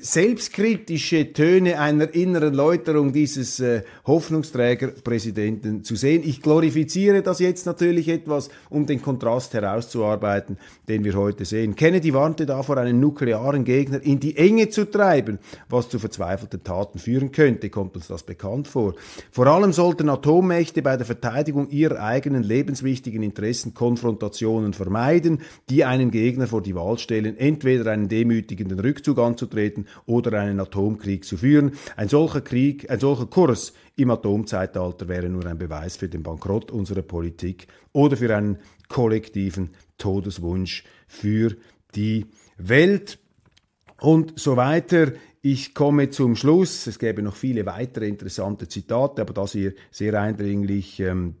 selbstkritische 0.00 1.32
Töne 1.32 1.80
einer 1.80 2.14
inneren 2.14 2.54
Läuterung 2.54 3.12
dieses 3.12 3.60
äh, 3.60 3.82
Hoffnungsträgerpräsidenten 4.06 5.84
zu 5.84 5.96
sehen. 5.96 6.22
Ich 6.24 6.42
glorifiziere 6.42 7.22
das 7.22 7.38
jetzt 7.40 7.66
natürlich 7.66 8.08
etwas, 8.08 8.48
um 8.70 8.86
den 8.86 9.02
Kontrast 9.02 9.54
herauszuarbeiten, 9.54 10.58
den 10.88 11.04
wir 11.04 11.14
heute 11.14 11.44
sehen. 11.44 11.74
Kennedy 11.74 12.14
warnte 12.14 12.46
davor, 12.46 12.76
einen 12.76 13.00
nuklearen 13.00 13.64
Gegner 13.64 14.02
in 14.02 14.20
die 14.20 14.36
Enge 14.36 14.57
zu 14.66 14.90
treiben, 14.90 15.38
was 15.68 15.88
zu 15.88 15.98
verzweifelten 15.98 16.64
Taten 16.64 16.98
führen 16.98 17.32
könnte. 17.32 17.70
Kommt 17.70 17.94
uns 17.96 18.08
das 18.08 18.22
bekannt 18.22 18.68
vor? 18.68 18.94
Vor 19.30 19.46
allem 19.46 19.72
sollten 19.72 20.08
Atommächte 20.08 20.82
bei 20.82 20.96
der 20.96 21.06
Verteidigung 21.06 21.70
ihrer 21.70 22.00
eigenen 22.02 22.42
lebenswichtigen 22.42 23.22
Interessen 23.22 23.74
Konfrontationen 23.74 24.72
vermeiden, 24.72 25.42
die 25.70 25.84
einen 25.84 26.10
Gegner 26.10 26.46
vor 26.46 26.62
die 26.62 26.74
Wahl 26.74 26.98
stellen, 26.98 27.36
entweder 27.36 27.90
einen 27.92 28.08
demütigenden 28.08 28.80
Rückzug 28.80 29.18
anzutreten 29.18 29.86
oder 30.06 30.40
einen 30.40 30.60
Atomkrieg 30.60 31.24
zu 31.24 31.36
führen. 31.36 31.72
Ein 31.96 32.08
solcher 32.08 32.40
Krieg, 32.40 32.90
ein 32.90 33.00
solcher 33.00 33.26
Kurs 33.26 33.72
im 33.96 34.10
Atomzeitalter 34.10 35.08
wäre 35.08 35.28
nur 35.28 35.44
ein 35.46 35.58
Beweis 35.58 35.96
für 35.96 36.08
den 36.08 36.22
Bankrott 36.22 36.70
unserer 36.70 37.02
Politik 37.02 37.66
oder 37.92 38.16
für 38.16 38.34
einen 38.34 38.58
kollektiven 38.88 39.70
Todeswunsch 39.98 40.84
für 41.06 41.56
die 41.94 42.26
Welt 42.58 43.18
und 44.00 44.38
so 44.38 44.56
weiter. 44.56 45.12
Ich 45.40 45.74
komme 45.74 46.10
zum 46.10 46.36
Schluss. 46.36 46.86
Es 46.86 46.98
gäbe 46.98 47.22
noch 47.22 47.36
viele 47.36 47.64
weitere 47.66 48.08
interessante 48.08 48.68
Zitate, 48.68 49.22
aber 49.22 49.32
das 49.32 49.52
hier 49.52 49.74
sehr 49.90 50.20
eindringlich. 50.20 51.00
Ähm, 51.00 51.36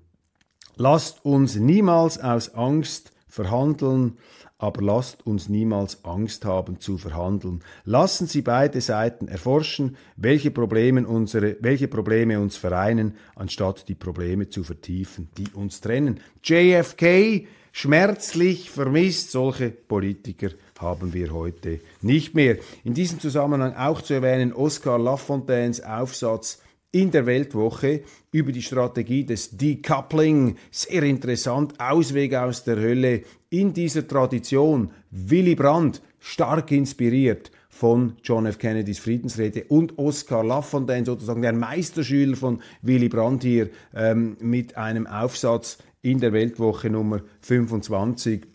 lasst 0.76 1.24
uns 1.24 1.56
niemals 1.56 2.18
aus 2.18 2.54
Angst 2.54 3.12
verhandeln, 3.26 4.18
aber 4.56 4.82
lasst 4.82 5.26
uns 5.26 5.48
niemals 5.48 6.04
Angst 6.04 6.44
haben 6.44 6.80
zu 6.80 6.98
verhandeln. 6.98 7.60
Lassen 7.84 8.26
Sie 8.26 8.42
beide 8.42 8.80
Seiten 8.80 9.28
erforschen, 9.28 9.96
welche 10.16 10.50
Probleme, 10.50 11.06
unsere, 11.06 11.56
welche 11.60 11.86
Probleme 11.86 12.40
uns 12.40 12.56
vereinen, 12.56 13.16
anstatt 13.36 13.88
die 13.88 13.94
Probleme 13.94 14.48
zu 14.48 14.64
vertiefen, 14.64 15.28
die 15.36 15.48
uns 15.54 15.80
trennen. 15.80 16.20
JFK 16.42 17.46
schmerzlich 17.72 18.70
vermisst, 18.70 19.30
solche 19.30 19.70
Politiker 19.70 20.48
haben 20.78 21.12
wir 21.12 21.32
heute 21.32 21.80
nicht 22.00 22.34
mehr. 22.34 22.56
In 22.84 22.94
diesem 22.94 23.20
Zusammenhang 23.20 23.74
auch 23.74 24.00
zu 24.00 24.14
erwähnen 24.14 24.52
Oscar 24.52 24.98
Lafontaines 24.98 25.82
Aufsatz 25.82 26.60
in 26.90 27.10
der 27.10 27.26
Weltwoche 27.26 28.02
über 28.32 28.52
die 28.52 28.62
Strategie 28.62 29.24
des 29.24 29.56
Decoupling. 29.56 30.56
Sehr 30.70 31.02
interessant, 31.02 31.74
Ausweg 31.78 32.34
aus 32.34 32.64
der 32.64 32.76
Hölle 32.76 33.22
in 33.50 33.72
dieser 33.74 34.06
Tradition. 34.06 34.90
Willy 35.10 35.54
Brandt, 35.54 36.00
stark 36.18 36.70
inspiriert 36.72 37.50
von 37.68 38.14
John 38.24 38.46
F. 38.46 38.58
Kennedys 38.58 38.98
Friedensrede 38.98 39.64
und 39.68 39.98
Oscar 39.98 40.42
Lafontaine, 40.42 41.04
sozusagen 41.04 41.42
der 41.42 41.52
Meisterschüler 41.52 42.36
von 42.36 42.60
Willy 42.82 43.08
Brandt 43.08 43.42
hier, 43.42 43.68
ähm, 43.94 44.36
mit 44.40 44.76
einem 44.76 45.06
Aufsatz 45.06 45.78
in 46.02 46.20
der 46.20 46.32
Weltwoche 46.32 46.90
Nummer 46.90 47.20
25 47.42 48.46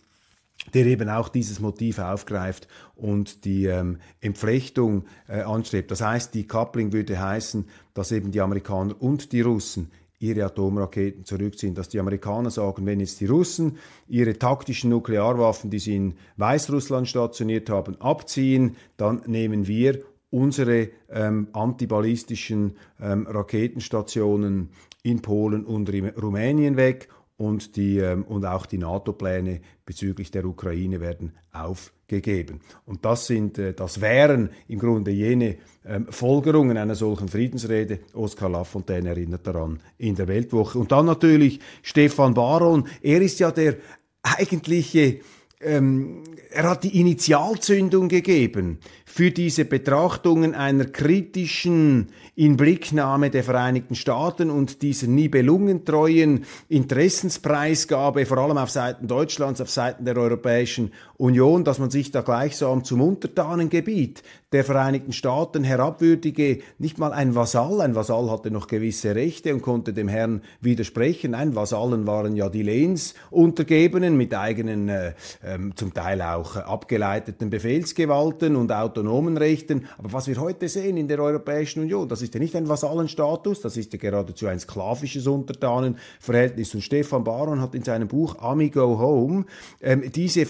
der 0.72 0.86
eben 0.86 1.08
auch 1.08 1.28
dieses 1.28 1.60
Motiv 1.60 1.98
aufgreift 1.98 2.68
und 2.96 3.44
die 3.44 3.66
ähm, 3.66 3.98
Entflechtung 4.20 5.04
äh, 5.28 5.40
anstrebt. 5.40 5.90
Das 5.90 6.00
heißt, 6.00 6.34
die 6.34 6.46
Coupling 6.46 6.92
würde 6.92 7.20
heißen, 7.20 7.66
dass 7.92 8.12
eben 8.12 8.30
die 8.30 8.40
Amerikaner 8.40 8.94
und 9.00 9.32
die 9.32 9.42
Russen 9.42 9.90
ihre 10.18 10.44
Atomraketen 10.44 11.24
zurückziehen, 11.24 11.74
dass 11.74 11.88
die 11.88 12.00
Amerikaner 12.00 12.50
sagen, 12.50 12.86
wenn 12.86 13.00
jetzt 13.00 13.20
die 13.20 13.26
Russen 13.26 13.78
ihre 14.08 14.38
taktischen 14.38 14.90
Nuklearwaffen, 14.90 15.70
die 15.70 15.78
sie 15.78 15.96
in 15.96 16.14
Weißrussland 16.36 17.08
stationiert 17.08 17.68
haben, 17.68 18.00
abziehen, 18.00 18.76
dann 18.96 19.22
nehmen 19.26 19.66
wir 19.66 20.02
unsere 20.30 20.88
ähm, 21.10 21.48
antiballistischen 21.52 22.76
ähm, 23.00 23.26
Raketenstationen 23.28 24.70
in 25.02 25.20
Polen 25.20 25.64
und 25.64 25.90
Rumänien 25.90 26.76
weg 26.76 27.08
und, 27.36 27.76
die, 27.76 27.98
ähm, 27.98 28.24
und 28.24 28.44
auch 28.44 28.66
die 28.66 28.78
NATO-Pläne 28.78 29.60
bezüglich 29.84 30.30
der 30.30 30.44
Ukraine 30.44 31.00
werden 31.00 31.32
aufgegeben. 31.52 32.60
Und 32.86 33.04
das, 33.04 33.26
sind, 33.26 33.58
äh, 33.58 33.74
das 33.74 34.00
wären 34.00 34.50
im 34.68 34.78
Grunde 34.78 35.10
jene 35.10 35.56
ähm, 35.84 36.06
Folgerungen 36.10 36.76
einer 36.76 36.94
solchen 36.94 37.28
Friedensrede. 37.28 38.00
Oskar 38.12 38.50
Lafontaine 38.50 39.08
erinnert 39.08 39.46
daran 39.46 39.80
in 39.98 40.14
der 40.14 40.28
Weltwoche. 40.28 40.78
Und 40.78 40.92
dann 40.92 41.06
natürlich 41.06 41.60
Stefan 41.82 42.34
Baron. 42.34 42.86
Er 43.02 43.20
ist 43.20 43.40
ja 43.40 43.50
der 43.50 43.76
eigentliche 44.22 45.20
ähm, 45.64 46.22
er 46.54 46.70
hat 46.70 46.84
die 46.84 47.00
Initialzündung 47.00 48.08
gegeben 48.08 48.78
für 49.04 49.30
diese 49.30 49.64
Betrachtungen 49.64 50.54
einer 50.54 50.84
kritischen 50.84 52.08
Inblicknahme 52.36 53.30
der 53.30 53.44
Vereinigten 53.44 53.94
Staaten 53.94 54.50
und 54.50 54.82
dieser 54.82 55.08
nibelungentreuen 55.08 56.44
Interessenspreisgabe, 56.68 58.24
vor 58.26 58.38
allem 58.38 58.58
auf 58.58 58.70
Seiten 58.70 59.08
Deutschlands, 59.08 59.60
auf 59.60 59.70
Seiten 59.70 60.04
der 60.04 60.16
Europäischen 60.16 60.92
Union, 61.16 61.64
dass 61.64 61.78
man 61.78 61.90
sich 61.90 62.10
da 62.10 62.22
gleichsam 62.22 62.84
zum 62.84 63.00
Untertanengebiet 63.00 64.22
der 64.54 64.62
Vereinigten 64.62 65.12
Staaten 65.12 65.64
herabwürdige, 65.64 66.60
nicht 66.78 66.96
mal 66.96 67.12
ein 67.12 67.34
Vasall, 67.34 67.80
ein 67.80 67.96
Vasall 67.96 68.30
hatte 68.30 68.52
noch 68.52 68.68
gewisse 68.68 69.16
Rechte 69.16 69.52
und 69.52 69.62
konnte 69.62 69.92
dem 69.92 70.06
Herrn 70.06 70.42
widersprechen, 70.60 71.34
ein 71.34 71.56
Vasallen 71.56 72.06
waren 72.06 72.36
ja 72.36 72.48
die 72.48 72.62
Lehnsuntergebenen 72.62 74.16
mit 74.16 74.32
eigenen, 74.32 74.88
äh, 74.88 75.08
äh, 75.42 75.58
zum 75.74 75.92
Teil 75.92 76.22
auch 76.22 76.54
abgeleiteten 76.54 77.50
Befehlsgewalten 77.50 78.54
und 78.54 78.70
autonomen 78.70 79.36
Rechten, 79.36 79.88
aber 79.98 80.12
was 80.12 80.28
wir 80.28 80.40
heute 80.40 80.68
sehen 80.68 80.98
in 80.98 81.08
der 81.08 81.18
Europäischen 81.18 81.80
Union, 81.82 82.08
das 82.08 82.22
ist 82.22 82.32
ja 82.34 82.38
nicht 82.38 82.54
ein 82.54 82.68
Vasallenstatus, 82.68 83.60
das 83.60 83.76
ist 83.76 83.92
ja 83.92 83.98
geradezu 83.98 84.46
ein 84.46 84.60
sklavisches 84.60 85.26
Untertanenverhältnis. 85.26 86.76
Und 86.76 86.82
Stefan 86.82 87.24
Baron 87.24 87.60
hat 87.60 87.74
in 87.74 87.82
seinem 87.82 88.06
Buch 88.06 88.38
Amigo 88.38 89.00
Home 89.00 89.46
ähm, 89.82 90.12
diese 90.14 90.46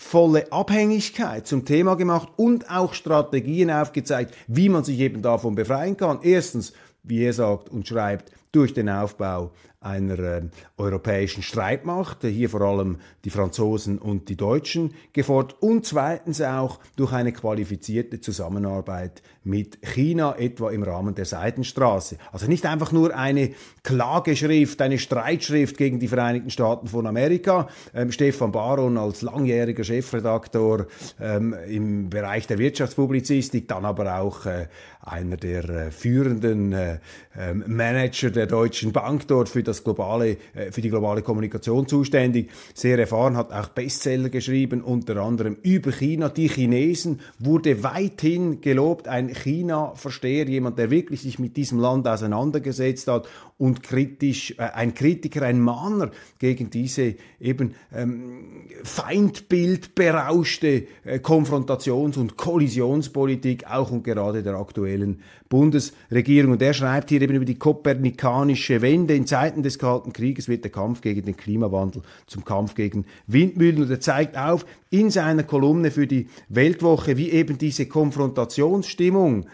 verhängnisvolle 0.00 0.50
Abhängigkeit 0.50 1.46
zum 1.46 1.64
Thema 1.66 1.94
gemacht 1.94 2.30
und 2.36 2.68
auch 2.70 2.94
Strategien 2.94 3.70
aufgezeigt, 3.70 4.34
wie 4.48 4.70
man 4.70 4.82
sich 4.82 4.98
eben 4.98 5.20
davon 5.20 5.54
befreien 5.54 5.96
kann. 5.96 6.20
Erstens, 6.22 6.72
wie 7.02 7.22
er 7.22 7.34
sagt 7.34 7.68
und 7.68 7.86
schreibt, 7.86 8.32
durch 8.50 8.72
den 8.72 8.88
Aufbau 8.88 9.52
einer 9.82 10.18
äh, 10.18 10.42
europäischen 10.76 11.42
Streitmacht, 11.42 12.18
hier 12.22 12.50
vor 12.50 12.60
allem 12.60 12.98
die 13.24 13.30
Franzosen 13.30 13.98
und 13.98 14.28
die 14.28 14.36
Deutschen 14.36 14.92
gefordert 15.14 15.56
und 15.60 15.86
zweitens 15.86 16.42
auch 16.42 16.80
durch 16.96 17.12
eine 17.12 17.32
qualifizierte 17.32 18.20
Zusammenarbeit 18.20 19.22
mit 19.42 19.78
China, 19.80 20.36
etwa 20.36 20.70
im 20.70 20.82
Rahmen 20.82 21.14
der 21.14 21.24
Seidenstraße. 21.24 22.18
Also 22.30 22.46
nicht 22.46 22.66
einfach 22.66 22.92
nur 22.92 23.16
eine 23.16 23.52
Klageschrift, 23.82 24.82
eine 24.82 24.98
Streitschrift 24.98 25.78
gegen 25.78 25.98
die 25.98 26.08
Vereinigten 26.08 26.50
Staaten 26.50 26.86
von 26.86 27.06
Amerika. 27.06 27.68
Ähm, 27.94 28.12
Stefan 28.12 28.52
Baron 28.52 28.98
als 28.98 29.22
langjähriger 29.22 29.84
Chefredaktor 29.84 30.88
ähm, 31.18 31.54
im 31.66 32.10
Bereich 32.10 32.46
der 32.46 32.58
Wirtschaftspublizistik, 32.58 33.66
dann 33.66 33.86
aber 33.86 34.20
auch 34.20 34.44
äh, 34.44 34.66
einer 35.00 35.38
der 35.38 35.64
äh, 35.64 35.90
führenden 35.90 36.72
äh, 36.72 36.98
ähm, 37.38 37.64
Manager 37.66 38.30
der 38.30 38.46
Deutschen 38.46 38.92
Bank 38.92 39.26
dort 39.28 39.48
für 39.48 39.62
das 39.70 39.84
globale, 39.84 40.36
äh, 40.54 40.70
für 40.70 40.80
die 40.80 40.90
globale 40.90 41.22
Kommunikation 41.22 41.86
zuständig. 41.86 42.50
Sehr 42.74 42.98
erfahren, 42.98 43.36
hat 43.36 43.52
auch 43.52 43.68
Bestseller 43.68 44.28
geschrieben, 44.28 44.82
unter 44.82 45.16
anderem 45.16 45.56
über 45.62 45.92
China. 45.92 46.28
Die 46.28 46.48
Chinesen 46.48 47.20
wurde 47.38 47.82
weithin 47.82 48.60
gelobt, 48.60 49.08
ein 49.08 49.28
China-Versteher, 49.28 50.48
jemand, 50.48 50.78
der 50.78 50.90
wirklich 50.90 51.22
sich 51.22 51.38
mit 51.38 51.56
diesem 51.56 51.78
Land 51.78 52.06
auseinandergesetzt 52.06 53.08
hat 53.08 53.28
und 53.58 53.82
kritisch, 53.82 54.54
äh, 54.58 54.62
ein 54.62 54.94
Kritiker, 54.94 55.42
ein 55.42 55.60
Mahner 55.60 56.10
gegen 56.38 56.70
diese 56.70 57.14
eben 57.40 57.74
ähm, 57.94 58.66
feindbildberauschte 58.82 60.86
äh, 61.04 61.18
Konfrontations- 61.18 62.18
und 62.18 62.36
Kollisionspolitik, 62.36 63.70
auch 63.70 63.90
und 63.90 64.02
gerade 64.02 64.42
der 64.42 64.54
aktuellen 64.54 65.20
Bundesregierung. 65.50 66.52
Und 66.52 66.62
er 66.62 66.72
schreibt 66.72 67.10
hier 67.10 67.20
eben 67.20 67.34
über 67.34 67.44
die 67.44 67.58
kopernikanische 67.58 68.80
Wende. 68.80 69.14
In 69.14 69.26
Zeiten 69.26 69.62
des 69.62 69.78
Kalten 69.78 70.14
Krieges 70.14 70.48
wird 70.48 70.64
der 70.64 70.70
Kampf 70.70 71.02
gegen 71.02 71.22
den 71.26 71.36
Klimawandel 71.36 72.02
zum 72.26 72.44
Kampf 72.46 72.74
gegen 72.74 73.04
Windmühlen. 73.26 73.82
Und 73.82 73.90
er 73.90 74.00
zeigt 74.00 74.38
auf 74.38 74.64
in 74.88 75.10
seiner 75.10 75.42
Kolumne 75.42 75.90
für 75.90 76.06
die 76.06 76.28
Weltwoche, 76.48 77.18
wie 77.18 77.30
eben 77.30 77.58
diese 77.58 77.86
Konfrontationsstimmung, 77.86 79.46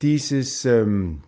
dieses 0.00 0.64
ähm, 0.64 1.20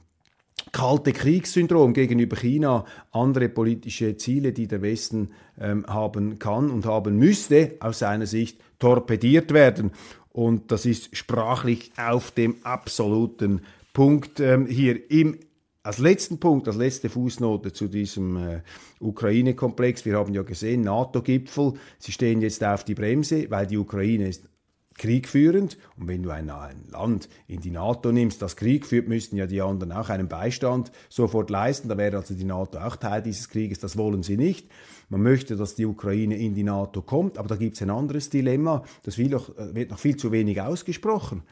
kalte 0.72 1.12
Kriegssyndrom 1.12 1.92
gegenüber 1.92 2.36
China 2.36 2.86
andere 3.12 3.50
politische 3.50 4.16
Ziele, 4.16 4.52
die 4.52 4.66
der 4.66 4.80
Westen 4.80 5.30
ähm, 5.60 5.84
haben 5.86 6.38
kann 6.38 6.70
und 6.70 6.86
haben 6.86 7.18
müsste, 7.18 7.76
aus 7.80 7.98
seiner 7.98 8.26
Sicht 8.26 8.58
torpediert 8.78 9.52
werden. 9.52 9.92
Und 10.32 10.72
das 10.72 10.86
ist 10.86 11.14
sprachlich 11.14 11.92
auf 11.96 12.30
dem 12.30 12.56
absoluten 12.64 13.60
Punkt 13.94 14.40
ähm, 14.40 14.66
hier 14.66 15.10
im 15.10 15.38
als 15.84 15.98
letzten 15.98 16.40
Punkt, 16.40 16.66
als 16.66 16.76
letzte 16.76 17.10
Fußnote 17.10 17.72
zu 17.72 17.88
diesem 17.88 18.36
äh, 18.36 18.62
Ukraine-Komplex. 19.00 20.06
Wir 20.06 20.16
haben 20.16 20.32
ja 20.32 20.42
gesehen, 20.42 20.80
NATO-Gipfel, 20.80 21.74
sie 21.98 22.12
stehen 22.12 22.40
jetzt 22.40 22.64
auf 22.64 22.84
die 22.84 22.94
Bremse, 22.94 23.50
weil 23.50 23.66
die 23.66 23.76
Ukraine 23.76 24.28
ist 24.28 24.48
kriegführend. 24.94 25.76
Und 25.98 26.08
wenn 26.08 26.22
du 26.22 26.30
ein, 26.30 26.48
ein, 26.50 26.84
Land 26.90 27.28
in 27.46 27.60
die 27.60 27.70
NATO 27.70 28.12
nimmst, 28.12 28.40
das 28.40 28.56
Krieg 28.56 28.86
führt, 28.86 29.08
müssten 29.08 29.36
ja 29.36 29.46
die 29.46 29.60
anderen 29.60 29.92
auch 29.92 30.08
einen 30.08 30.28
Beistand 30.28 30.90
sofort 31.10 31.50
leisten. 31.50 31.88
Da 31.88 31.98
wäre 31.98 32.16
also 32.16 32.34
die 32.34 32.44
NATO 32.44 32.78
auch 32.78 32.96
Teil 32.96 33.22
dieses 33.22 33.48
Krieges. 33.48 33.78
Das 33.78 33.96
wollen 33.98 34.22
sie 34.22 34.36
nicht. 34.36 34.68
Man 35.10 35.22
möchte, 35.22 35.56
dass 35.56 35.74
die 35.74 35.84
Ukraine 35.84 36.36
in 36.36 36.54
die 36.54 36.62
NATO 36.62 37.02
kommt, 37.02 37.36
aber 37.36 37.48
da 37.48 37.56
gibt 37.56 37.76
es 37.76 37.82
ein 37.82 37.90
anderes 37.90 38.30
Dilemma. 38.30 38.84
Das 39.02 39.18
noch, 39.18 39.50
wird 39.56 39.90
noch 39.90 39.98
viel 39.98 40.16
zu 40.16 40.32
wenig 40.32 40.62
ausgesprochen. 40.62 41.42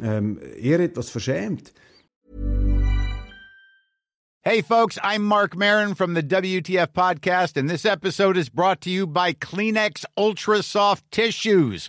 Ähm, 0.00 0.38
eher 0.56 0.80
etwas 0.80 1.10
verschämt. 1.10 1.72
Hey, 4.44 4.60
folks, 4.60 4.98
I'm 5.04 5.22
Mark 5.22 5.56
Marin 5.56 5.94
from 5.94 6.14
the 6.14 6.22
WTF 6.22 6.88
Podcast, 6.88 7.56
and 7.56 7.70
this 7.70 7.84
episode 7.84 8.36
is 8.36 8.48
brought 8.48 8.80
to 8.80 8.90
you 8.90 9.06
by 9.06 9.32
Kleenex 9.34 10.04
Ultra 10.16 10.64
Soft 10.64 11.08
Tissues, 11.12 11.88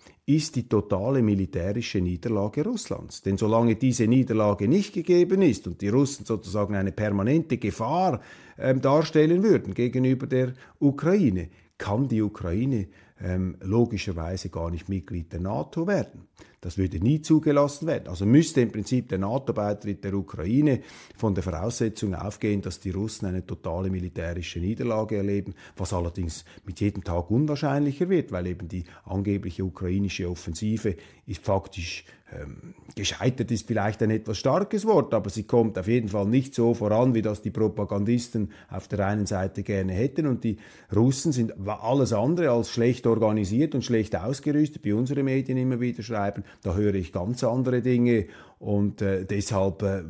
ist 0.25 0.55
die 0.55 0.69
totale 0.69 1.21
militärische 1.21 1.99
Niederlage 1.99 2.63
Russlands. 2.63 3.21
Denn 3.21 3.37
solange 3.37 3.75
diese 3.75 4.07
Niederlage 4.07 4.67
nicht 4.67 4.93
gegeben 4.93 5.41
ist 5.41 5.67
und 5.67 5.81
die 5.81 5.89
Russen 5.89 6.25
sozusagen 6.25 6.75
eine 6.75 6.91
permanente 6.91 7.57
Gefahr 7.57 8.21
äh, 8.57 8.75
darstellen 8.75 9.43
würden 9.43 9.73
gegenüber 9.73 10.27
der 10.27 10.53
Ukraine, 10.79 11.49
kann 11.77 12.07
die 12.07 12.21
Ukraine 12.21 12.87
ähm, 13.19 13.57
logischerweise 13.61 14.49
gar 14.49 14.69
nicht 14.69 14.89
Mitglied 14.89 15.33
der 15.33 15.41
NATO 15.41 15.87
werden. 15.87 16.27
Das 16.61 16.77
würde 16.77 16.99
nie 16.99 17.21
zugelassen 17.21 17.87
werden. 17.87 18.07
Also 18.07 18.27
müsste 18.27 18.61
im 18.61 18.71
Prinzip 18.71 19.09
der 19.09 19.17
NATO-Beitritt 19.17 20.03
der 20.03 20.13
Ukraine 20.13 20.81
von 21.17 21.33
der 21.33 21.43
Voraussetzung 21.43 22.13
aufgehen, 22.13 22.61
dass 22.61 22.79
die 22.79 22.91
Russen 22.91 23.25
eine 23.25 23.43
totale 23.43 23.89
militärische 23.89 24.59
Niederlage 24.59 25.17
erleben, 25.17 25.55
was 25.75 25.91
allerdings 25.91 26.45
mit 26.63 26.79
jedem 26.79 27.03
Tag 27.03 27.31
unwahrscheinlicher 27.31 28.09
wird, 28.09 28.31
weil 28.31 28.45
eben 28.45 28.67
die 28.67 28.83
angebliche 29.05 29.65
ukrainische 29.65 30.29
Offensive 30.29 30.95
ist 31.25 31.43
faktisch 31.43 32.05
ähm, 32.33 32.75
gescheitert 32.95 33.51
ist 33.51 33.67
vielleicht 33.67 34.01
ein 34.01 34.09
etwas 34.09 34.37
starkes 34.37 34.85
Wort, 34.85 35.13
aber 35.13 35.29
sie 35.29 35.43
kommt 35.43 35.77
auf 35.77 35.87
jeden 35.87 36.07
Fall 36.07 36.25
nicht 36.25 36.55
so 36.55 36.73
voran, 36.73 37.13
wie 37.13 37.21
das 37.21 37.41
die 37.41 37.51
Propagandisten 37.51 38.51
auf 38.69 38.87
der 38.87 39.05
einen 39.05 39.25
Seite 39.25 39.63
gerne 39.63 39.93
hätten. 39.93 40.27
Und 40.27 40.43
die 40.43 40.57
Russen 40.95 41.31
sind 41.31 41.53
alles 41.67 42.13
andere 42.13 42.51
als 42.51 42.69
schlecht 42.69 43.05
organisiert 43.05 43.75
und 43.75 43.83
schlecht 43.83 44.15
ausgerüstet, 44.15 44.85
wie 44.85 44.93
unsere 44.93 45.23
Medien 45.23 45.57
immer 45.57 45.81
wieder 45.81 46.03
schreiben. 46.03 46.43
Da 46.61 46.75
höre 46.75 46.95
ich 46.95 47.11
ganz 47.11 47.43
andere 47.43 47.81
Dinge. 47.81 48.25
Und 48.59 49.01
äh, 49.01 49.25
deshalb 49.25 49.81
äh, 49.81 50.03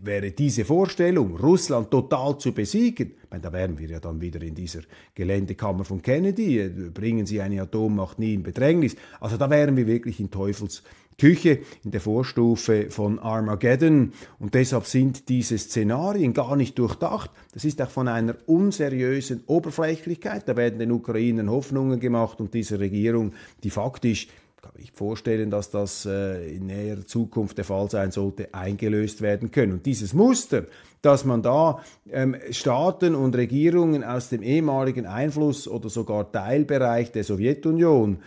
wäre 0.00 0.30
diese 0.30 0.64
Vorstellung, 0.64 1.36
Russland 1.36 1.90
total 1.90 2.38
zu 2.38 2.52
besiegen, 2.52 3.14
meine, 3.30 3.42
da 3.42 3.52
wären 3.52 3.78
wir 3.78 3.88
ja 3.88 4.00
dann 4.00 4.20
wieder 4.20 4.42
in 4.42 4.54
dieser 4.54 4.80
Geländekammer 5.14 5.84
von 5.84 6.02
Kennedy, 6.02 6.58
äh, 6.58 6.68
bringen 6.68 7.26
sie 7.26 7.40
eine 7.40 7.62
Atommacht 7.62 8.18
nie 8.18 8.34
in 8.34 8.42
Bedrängnis. 8.42 8.96
Also 9.20 9.36
da 9.36 9.48
wären 9.50 9.76
wir 9.76 9.86
wirklich 9.86 10.20
in 10.20 10.30
Teufels 10.30 10.82
Küche 11.18 11.58
in 11.84 11.90
der 11.90 12.00
Vorstufe 12.00 12.88
von 12.88 13.18
Armageddon. 13.18 14.12
Und 14.38 14.54
deshalb 14.54 14.86
sind 14.86 15.28
diese 15.28 15.58
Szenarien 15.58 16.32
gar 16.32 16.56
nicht 16.56 16.78
durchdacht. 16.78 17.30
Das 17.52 17.66
ist 17.66 17.82
auch 17.82 17.90
von 17.90 18.08
einer 18.08 18.36
unseriösen 18.46 19.42
Oberflächlichkeit. 19.46 20.48
Da 20.48 20.56
werden 20.56 20.78
den 20.78 20.92
Ukrainern 20.92 21.50
Hoffnungen 21.50 22.00
gemacht 22.00 22.40
und 22.40 22.54
dieser 22.54 22.80
Regierung, 22.80 23.34
die 23.62 23.70
faktisch 23.70 24.28
kann 24.62 24.72
ich 24.76 24.92
vorstellen, 24.92 25.50
dass 25.50 25.70
das 25.70 26.06
äh, 26.06 26.56
in 26.56 26.66
näherer 26.66 27.06
Zukunft 27.06 27.58
der 27.58 27.64
Fall 27.64 27.90
sein 27.90 28.10
sollte, 28.10 28.52
eingelöst 28.52 29.22
werden 29.22 29.50
können. 29.50 29.72
Und 29.72 29.86
dieses 29.86 30.12
Muster, 30.12 30.64
dass 31.02 31.24
man 31.24 31.42
da 31.42 31.80
ähm, 32.10 32.36
Staaten 32.50 33.14
und 33.14 33.34
Regierungen 33.34 34.04
aus 34.04 34.28
dem 34.28 34.42
ehemaligen 34.42 35.06
Einfluss 35.06 35.66
oder 35.66 35.88
sogar 35.88 36.30
Teilbereich 36.30 37.12
der 37.12 37.24
Sowjetunion 37.24 38.18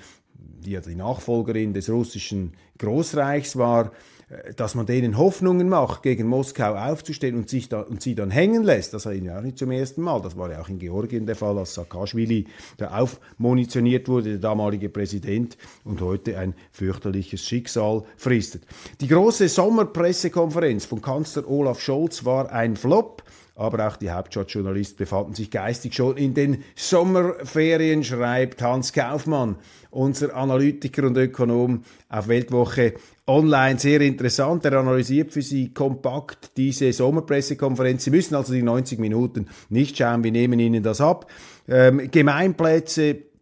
die 0.64 0.72
ja 0.72 0.82
die 0.82 0.96
Nachfolgerin 0.96 1.74
des 1.74 1.90
russischen 1.90 2.54
Großreichs 2.78 3.58
war, 3.58 3.92
dass 4.56 4.76
man 4.76 4.86
denen 4.86 5.18
Hoffnungen 5.18 5.70
macht, 5.70 6.04
gegen 6.04 6.28
Moskau 6.28 6.76
aufzustehen 6.76 7.36
und, 7.36 7.50
sich 7.50 7.70
da, 7.70 7.82
und 7.82 8.02
sie 8.02 8.16
dann 8.16 8.32
hängen 8.32 8.64
lässt. 8.64 8.94
Das 8.94 9.06
war 9.06 9.14
ja 9.14 9.38
auch 9.38 9.42
nicht 9.42 9.58
zum 9.58 9.72
ersten 9.72 10.02
Mal. 10.02 10.22
Das 10.22 10.38
war 10.38 10.52
ja 10.52 10.62
auch 10.62 10.70
in 10.70 10.80
Georgien 10.80 11.26
der 11.26 11.36
Fall, 11.36 11.58
als 11.58 11.74
Saakashvili 11.76 12.48
da 12.78 12.98
aufmunitioniert 12.98 14.08
wurde, 14.08 14.32
der 14.32 14.40
damalige 14.40 14.90
Präsident, 14.90 15.58
und 15.84 16.02
heute 16.02 16.38
ein 16.38 16.54
fürchterliches 16.72 17.46
Schicksal 17.46 18.04
fristet. 18.18 18.64
Die 19.02 19.08
große 19.08 19.48
Sommerpressekonferenz 19.48 20.86
von 20.86 21.02
Kanzler 21.02 21.48
Olaf 21.50 21.80
Scholz 21.80 22.26
war 22.26 22.52
ein 22.52 22.76
Flop 22.76 23.24
aber 23.56 23.88
auch 23.88 23.98
die 23.98 24.10
Hauptstadtjournalisten 24.10 24.98
befanden 24.98 25.36
sich 25.36 25.52
geistig 25.52 25.94
schon 25.94 26.18
in 26.18 26.34
den 26.34 26.64
Sommerferien, 26.76 28.04
schreibt 28.04 28.62
Hans 28.62 28.94
Kaufmann, 28.94 29.58
unser 29.92 30.36
Analytiker 30.36 31.06
und 31.06 31.18
Ökonom 31.18 31.84
auf 32.10 32.28
Weltwoche 32.28 32.94
Online. 33.28 33.80
Sehr 33.80 34.02
interessant. 34.02 34.66
Er 34.66 34.74
analysiert 34.74 35.32
für 35.32 35.42
Sie 35.42 35.74
kompakt 35.74 36.52
diese 36.58 36.92
Sommerpressekonferenz. 36.92 38.04
Sie 38.04 38.12
müssen 38.12 38.36
also 38.36 38.54
die 38.54 38.64
90 38.64 39.00
Minuten 39.00 39.48
nicht 39.70 39.98
schauen. 39.98 40.24
Wir 40.24 40.32
nehmen 40.32 40.60
Ihnen 40.60 40.84
das 40.84 41.00
ab. 41.00 41.30
Ähm, 41.68 42.10
Gemeinplätze 42.12 43.33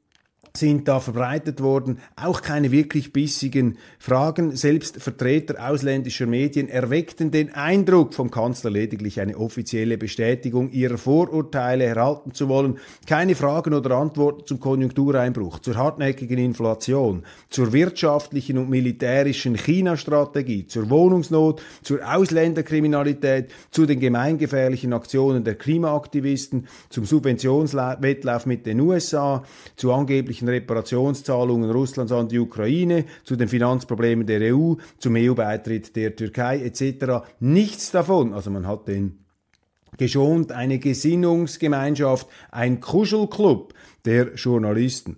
sind 0.56 0.88
da 0.88 1.00
verbreitet 1.00 1.62
worden, 1.62 2.00
auch 2.16 2.42
keine 2.42 2.72
wirklich 2.72 3.14
bissigen 3.14 3.78
Fragen. 4.00 4.56
Selbst 4.56 5.02
Vertreter 5.02 5.70
ausländischer 5.70 6.26
Medien 6.26 6.68
erweckten 6.68 7.32
den 7.32 7.54
Eindruck, 7.54 8.14
vom 8.14 8.32
Kanzler 8.32 8.70
lediglich 8.70 9.22
eine 9.22 9.38
offizielle 9.38 9.98
Bestätigung 9.98 10.70
ihrer 10.72 10.98
Vorurteile 10.98 11.86
erhalten 11.86 12.34
zu 12.34 12.50
wollen. 12.50 12.80
Keine 13.08 13.36
Fragen 13.36 13.74
oder 13.74 13.96
Antworten 13.96 14.46
zum 14.46 14.60
Konjunktureinbruch, 14.60 15.60
zur 15.60 15.78
hartnäckigen 15.78 16.38
Inflation, 16.38 17.24
zur 17.50 17.72
wirtschaftlichen 17.72 18.58
und 18.58 18.70
militärischen 18.70 19.56
China-Strategie, 19.56 20.68
zur 20.68 20.90
Wohnungsnot, 20.90 21.62
zur 21.82 22.00
Ausländerkriminalität, 22.06 23.52
zu 23.72 23.86
den 23.86 24.00
gemeingefährlichen 24.00 24.92
Aktionen 24.92 25.44
der 25.44 25.56
Klimaaktivisten, 25.56 26.68
zum 26.90 27.06
Subventionswettlauf 27.06 28.46
mit 28.46 28.66
den 28.66 28.82
USA, 28.82 29.44
zu 29.76 29.94
angeblichen 29.94 30.41
möglichen 30.42 30.50
Reparationszahlungen 30.50 31.72
Russlands 31.72 32.12
an 32.12 32.28
die 32.28 32.40
Ukraine, 32.40 33.06
zu 33.24 33.36
den 33.36 33.48
Finanzproblemen 33.48 34.26
der 34.26 34.56
EU, 34.56 34.76
zum 34.98 35.16
EU-Beitritt 35.16 35.96
der 35.96 36.16
Türkei 36.16 36.60
etc. 36.60 37.26
Nichts 37.40 37.92
davon. 37.92 38.34
Also 38.34 38.52
man 38.52 38.68
hat 38.68 38.88
den 38.88 39.20
geschont, 39.98 40.52
eine 40.52 40.80
Gesinnungsgemeinschaft, 40.80 42.28
ein 42.52 42.80
Kuschelclub 42.80 43.74
der 44.06 44.36
Journalisten. 44.36 45.18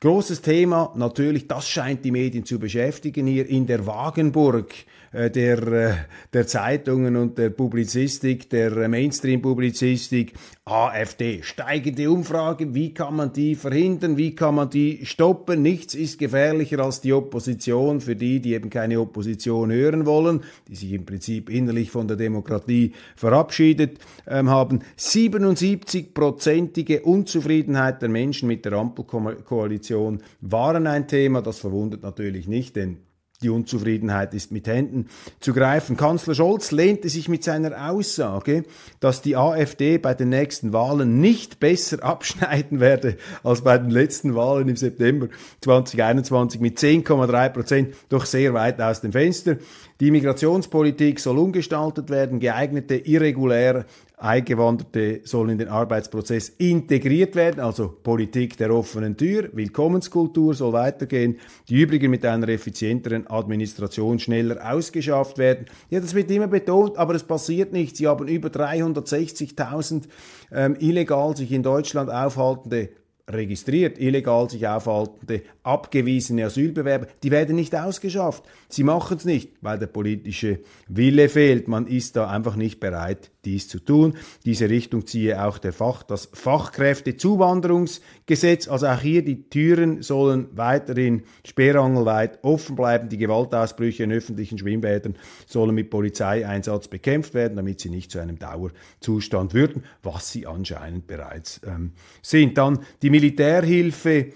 Großes 0.00 0.40
Thema 0.40 0.92
natürlich, 0.96 1.46
das 1.46 1.68
scheint 1.68 2.04
die 2.04 2.10
Medien 2.10 2.44
zu 2.44 2.58
beschäftigen 2.58 3.26
hier 3.26 3.46
in 3.46 3.66
der 3.66 3.86
Wagenburg 3.86 4.72
äh, 5.12 5.30
der, 5.30 5.66
äh, 5.66 5.94
der 6.32 6.46
Zeitungen 6.46 7.16
und 7.16 7.36
der 7.36 7.50
Publizistik, 7.50 8.48
der 8.48 8.88
Mainstream-Publizistik, 8.88 10.34
AfD, 10.64 11.42
steigende 11.42 12.08
Umfrage, 12.08 12.72
wie 12.74 12.94
kann 12.94 13.16
man 13.16 13.32
die 13.32 13.56
verhindern, 13.56 14.16
wie 14.16 14.36
kann 14.36 14.54
man 14.54 14.70
die 14.70 15.04
stoppen? 15.04 15.62
Nichts 15.62 15.94
ist 15.94 16.20
gefährlicher 16.20 16.78
als 16.78 17.00
die 17.00 17.12
Opposition 17.12 18.00
für 18.00 18.14
die, 18.14 18.40
die 18.40 18.54
eben 18.54 18.70
keine 18.70 19.00
Opposition 19.00 19.72
hören 19.72 20.06
wollen, 20.06 20.44
die 20.68 20.76
sich 20.76 20.92
im 20.92 21.04
Prinzip 21.04 21.50
innerlich 21.50 21.90
von 21.90 22.06
der 22.06 22.16
Demokratie 22.16 22.92
verabschiedet 23.16 23.98
ähm, 24.28 24.48
haben. 24.48 24.78
77-prozentige 24.96 27.00
Unzufriedenheit 27.00 28.00
der 28.00 28.10
Menschen 28.10 28.46
mit 28.46 28.64
der 28.64 28.74
Ampelkoalition 28.74 30.22
waren 30.40 30.86
ein 30.86 31.08
Thema. 31.08 31.42
Das 31.42 31.58
verwundert 31.58 32.04
natürlich 32.04 32.46
nicht, 32.46 32.76
denn 32.76 32.98
die 33.42 33.48
Unzufriedenheit 33.48 34.34
ist 34.34 34.52
mit 34.52 34.66
Händen 34.66 35.08
zu 35.40 35.52
greifen. 35.52 35.96
Kanzler 35.96 36.34
Scholz 36.34 36.72
lehnte 36.72 37.08
sich 37.08 37.28
mit 37.28 37.42
seiner 37.42 37.90
Aussage, 37.90 38.64
dass 39.00 39.22
die 39.22 39.36
AfD 39.36 39.98
bei 39.98 40.14
den 40.14 40.28
nächsten 40.28 40.72
Wahlen 40.72 41.20
nicht 41.20 41.60
besser 41.60 42.02
abschneiden 42.04 42.80
werde 42.80 43.16
als 43.42 43.62
bei 43.62 43.78
den 43.78 43.90
letzten 43.90 44.34
Wahlen 44.34 44.68
im 44.68 44.76
September 44.76 45.28
2021 45.62 46.60
mit 46.60 46.78
10,3 46.78 47.48
Prozent 47.48 47.94
doch 48.08 48.26
sehr 48.26 48.54
weit 48.54 48.80
aus 48.80 49.00
dem 49.00 49.12
Fenster. 49.12 49.56
Die 50.00 50.10
Migrationspolitik 50.10 51.20
soll 51.20 51.38
umgestaltet 51.38 52.10
werden, 52.10 52.40
geeignete 52.40 52.96
irregulär 52.96 53.84
Eingewanderte 54.22 55.20
sollen 55.24 55.50
in 55.50 55.58
den 55.58 55.68
Arbeitsprozess 55.68 56.50
integriert 56.58 57.34
werden, 57.34 57.60
also 57.60 57.88
Politik 58.02 58.56
der 58.58 58.74
offenen 58.74 59.16
Tür, 59.16 59.48
Willkommenskultur 59.52 60.54
soll 60.54 60.74
weitergehen, 60.74 61.38
die 61.68 61.80
übrigen 61.80 62.10
mit 62.10 62.24
einer 62.26 62.48
effizienteren 62.48 63.26
Administration 63.28 64.18
schneller 64.18 64.58
ausgeschafft 64.70 65.38
werden. 65.38 65.66
Ja, 65.88 66.00
das 66.00 66.14
wird 66.14 66.30
immer 66.30 66.48
betont, 66.48 66.98
aber 66.98 67.14
es 67.14 67.24
passiert 67.24 67.72
nichts. 67.72 67.98
Sie 67.98 68.06
haben 68.06 68.28
über 68.28 68.48
360.000 68.48 70.02
ähm, 70.52 70.76
illegal 70.80 71.34
sich 71.36 71.50
in 71.52 71.62
Deutschland 71.62 72.10
aufhaltende 72.10 72.90
registriert, 73.32 73.98
illegal 73.98 74.50
sich 74.50 74.66
aufhaltende, 74.66 75.42
abgewiesene 75.62 76.44
Asylbewerber, 76.44 77.06
die 77.22 77.30
werden 77.30 77.56
nicht 77.56 77.74
ausgeschafft. 77.74 78.44
Sie 78.68 78.84
machen 78.84 79.16
es 79.16 79.24
nicht, 79.24 79.52
weil 79.60 79.78
der 79.78 79.86
politische 79.86 80.60
Wille 80.88 81.28
fehlt. 81.28 81.68
Man 81.68 81.86
ist 81.86 82.16
da 82.16 82.28
einfach 82.28 82.56
nicht 82.56 82.80
bereit, 82.80 83.30
dies 83.44 83.68
zu 83.68 83.78
tun. 83.80 84.14
Diese 84.44 84.68
Richtung 84.68 85.06
ziehe 85.06 85.42
auch 85.44 85.58
der 85.58 85.72
Fach, 85.72 86.02
das 86.02 86.28
Fachkräftezuwanderungsgesetz. 86.32 88.68
Also 88.68 88.86
auch 88.86 89.00
hier 89.00 89.24
die 89.24 89.48
Türen 89.48 90.02
sollen 90.02 90.48
weiterhin 90.52 91.22
sperrangelweit 91.46 92.40
offen 92.42 92.76
bleiben. 92.76 93.08
Die 93.08 93.18
Gewaltausbrüche 93.18 94.04
in 94.04 94.12
öffentlichen 94.12 94.58
Schwimmbädern 94.58 95.16
sollen 95.46 95.74
mit 95.74 95.90
Polizeieinsatz 95.90 96.88
bekämpft 96.88 97.34
werden, 97.34 97.56
damit 97.56 97.80
sie 97.80 97.90
nicht 97.90 98.10
zu 98.10 98.18
einem 98.18 98.38
Dauerzustand 98.38 99.54
würden, 99.54 99.84
was 100.02 100.30
sie 100.30 100.46
anscheinend 100.46 101.06
bereits 101.06 101.60
ähm, 101.66 101.92
sind. 102.22 102.58
Dann 102.58 102.80
die 103.02 103.10
Militärhilfe 103.20 104.32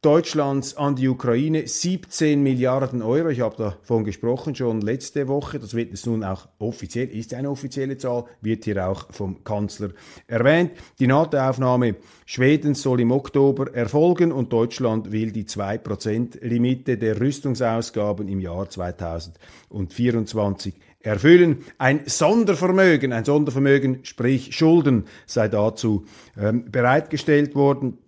Deutschlands 0.00 0.76
an 0.76 0.94
die 0.94 1.08
Ukraine 1.08 1.66
17 1.66 2.40
Milliarden 2.40 3.02
Euro. 3.02 3.30
Ich 3.30 3.40
habe 3.40 3.56
davon 3.56 4.04
gesprochen 4.04 4.54
schon 4.54 4.80
letzte 4.80 5.26
Woche. 5.26 5.58
Das 5.58 5.74
wird 5.74 5.92
es 5.92 6.06
nun 6.06 6.22
auch 6.22 6.46
offiziell, 6.60 7.08
ist 7.08 7.34
eine 7.34 7.50
offizielle 7.50 7.98
Zahl, 7.98 8.26
wird 8.42 8.64
hier 8.64 8.88
auch 8.88 9.12
vom 9.12 9.42
Kanzler 9.42 9.88
erwähnt. 10.28 10.70
Die 11.00 11.08
NATO-Aufnahme 11.08 11.96
Schwedens 12.26 12.80
soll 12.80 13.00
im 13.00 13.10
Oktober 13.10 13.74
erfolgen 13.74 14.30
und 14.30 14.52
Deutschland 14.52 15.10
will 15.10 15.32
die 15.32 15.46
2%-Limite 15.46 16.96
der 16.96 17.20
Rüstungsausgaben 17.20 18.28
im 18.28 18.38
Jahr 18.38 18.70
2024 18.70 20.74
erfüllen. 21.00 21.64
Ein 21.78 22.02
Sondervermögen, 22.06 23.12
ein 23.12 23.24
Sondervermögen, 23.24 24.00
sprich 24.04 24.56
Schulden, 24.56 25.04
sei 25.26 25.48
dazu 25.48 26.04
ähm, 26.38 26.70
bereitgestellt 26.70 27.54
worden. 27.54 27.98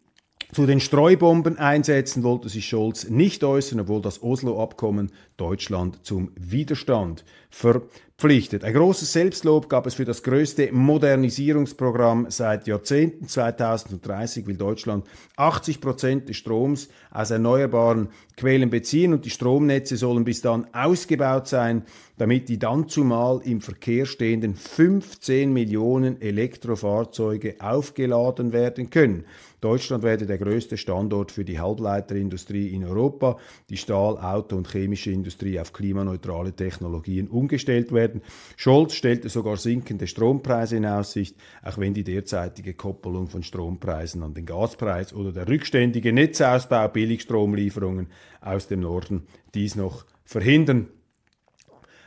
Zu 0.52 0.66
den 0.66 0.80
Streubombeneinsätzen 0.80 2.22
wollte 2.22 2.50
sich 2.50 2.68
Scholz 2.68 3.08
nicht 3.08 3.42
äußern, 3.42 3.80
obwohl 3.80 4.02
das 4.02 4.22
Oslo-Abkommen 4.22 5.10
Deutschland 5.42 5.98
zum 6.04 6.30
Widerstand 6.36 7.24
verpflichtet. 7.50 8.62
Ein 8.62 8.74
großes 8.74 9.12
Selbstlob 9.12 9.68
gab 9.68 9.88
es 9.88 9.94
für 9.94 10.04
das 10.04 10.22
größte 10.22 10.70
Modernisierungsprogramm 10.70 12.26
seit 12.28 12.68
Jahrzehnten. 12.68 13.26
2030 13.26 14.46
will 14.46 14.56
Deutschland 14.56 15.04
80 15.36 15.80
Prozent 15.80 16.28
des 16.28 16.36
Stroms 16.36 16.88
aus 17.10 17.32
erneuerbaren 17.32 18.10
Quellen 18.36 18.70
beziehen 18.70 19.12
und 19.12 19.24
die 19.24 19.30
Stromnetze 19.30 19.96
sollen 19.96 20.24
bis 20.24 20.42
dann 20.42 20.68
ausgebaut 20.72 21.48
sein, 21.48 21.82
damit 22.18 22.48
die 22.48 22.60
dann 22.60 22.88
zumal 22.88 23.40
im 23.44 23.60
Verkehr 23.60 24.06
stehenden 24.06 24.54
15 24.54 25.52
Millionen 25.52 26.22
Elektrofahrzeuge 26.22 27.56
aufgeladen 27.58 28.52
werden 28.52 28.90
können. 28.90 29.24
Deutschland 29.60 30.02
werde 30.02 30.26
der 30.26 30.38
größte 30.38 30.76
Standort 30.76 31.30
für 31.32 31.44
die 31.44 31.60
Halbleiterindustrie 31.60 32.68
in 32.68 32.84
Europa, 32.84 33.38
die 33.70 33.76
Stahl-, 33.76 34.18
Auto- 34.18 34.56
und 34.56 34.70
chemische 34.70 35.10
Industrie 35.10 35.31
auf 35.60 35.72
klimaneutrale 35.72 36.52
Technologien 36.52 37.28
umgestellt 37.28 37.92
werden. 37.92 38.22
Scholz 38.56 38.94
stellte 38.94 39.28
sogar 39.28 39.56
sinkende 39.56 40.06
Strompreise 40.06 40.76
in 40.76 40.86
Aussicht, 40.86 41.36
auch 41.62 41.78
wenn 41.78 41.94
die 41.94 42.04
derzeitige 42.04 42.74
Koppelung 42.74 43.28
von 43.28 43.42
Strompreisen 43.42 44.22
an 44.22 44.34
den 44.34 44.46
Gaspreis 44.46 45.12
oder 45.12 45.32
der 45.32 45.48
rückständige 45.48 46.12
Netzausbau 46.12 46.88
Billigstromlieferungen 46.88 48.08
aus 48.40 48.66
dem 48.66 48.80
Norden 48.80 49.26
dies 49.54 49.76
noch 49.76 50.04
verhindern. 50.24 50.88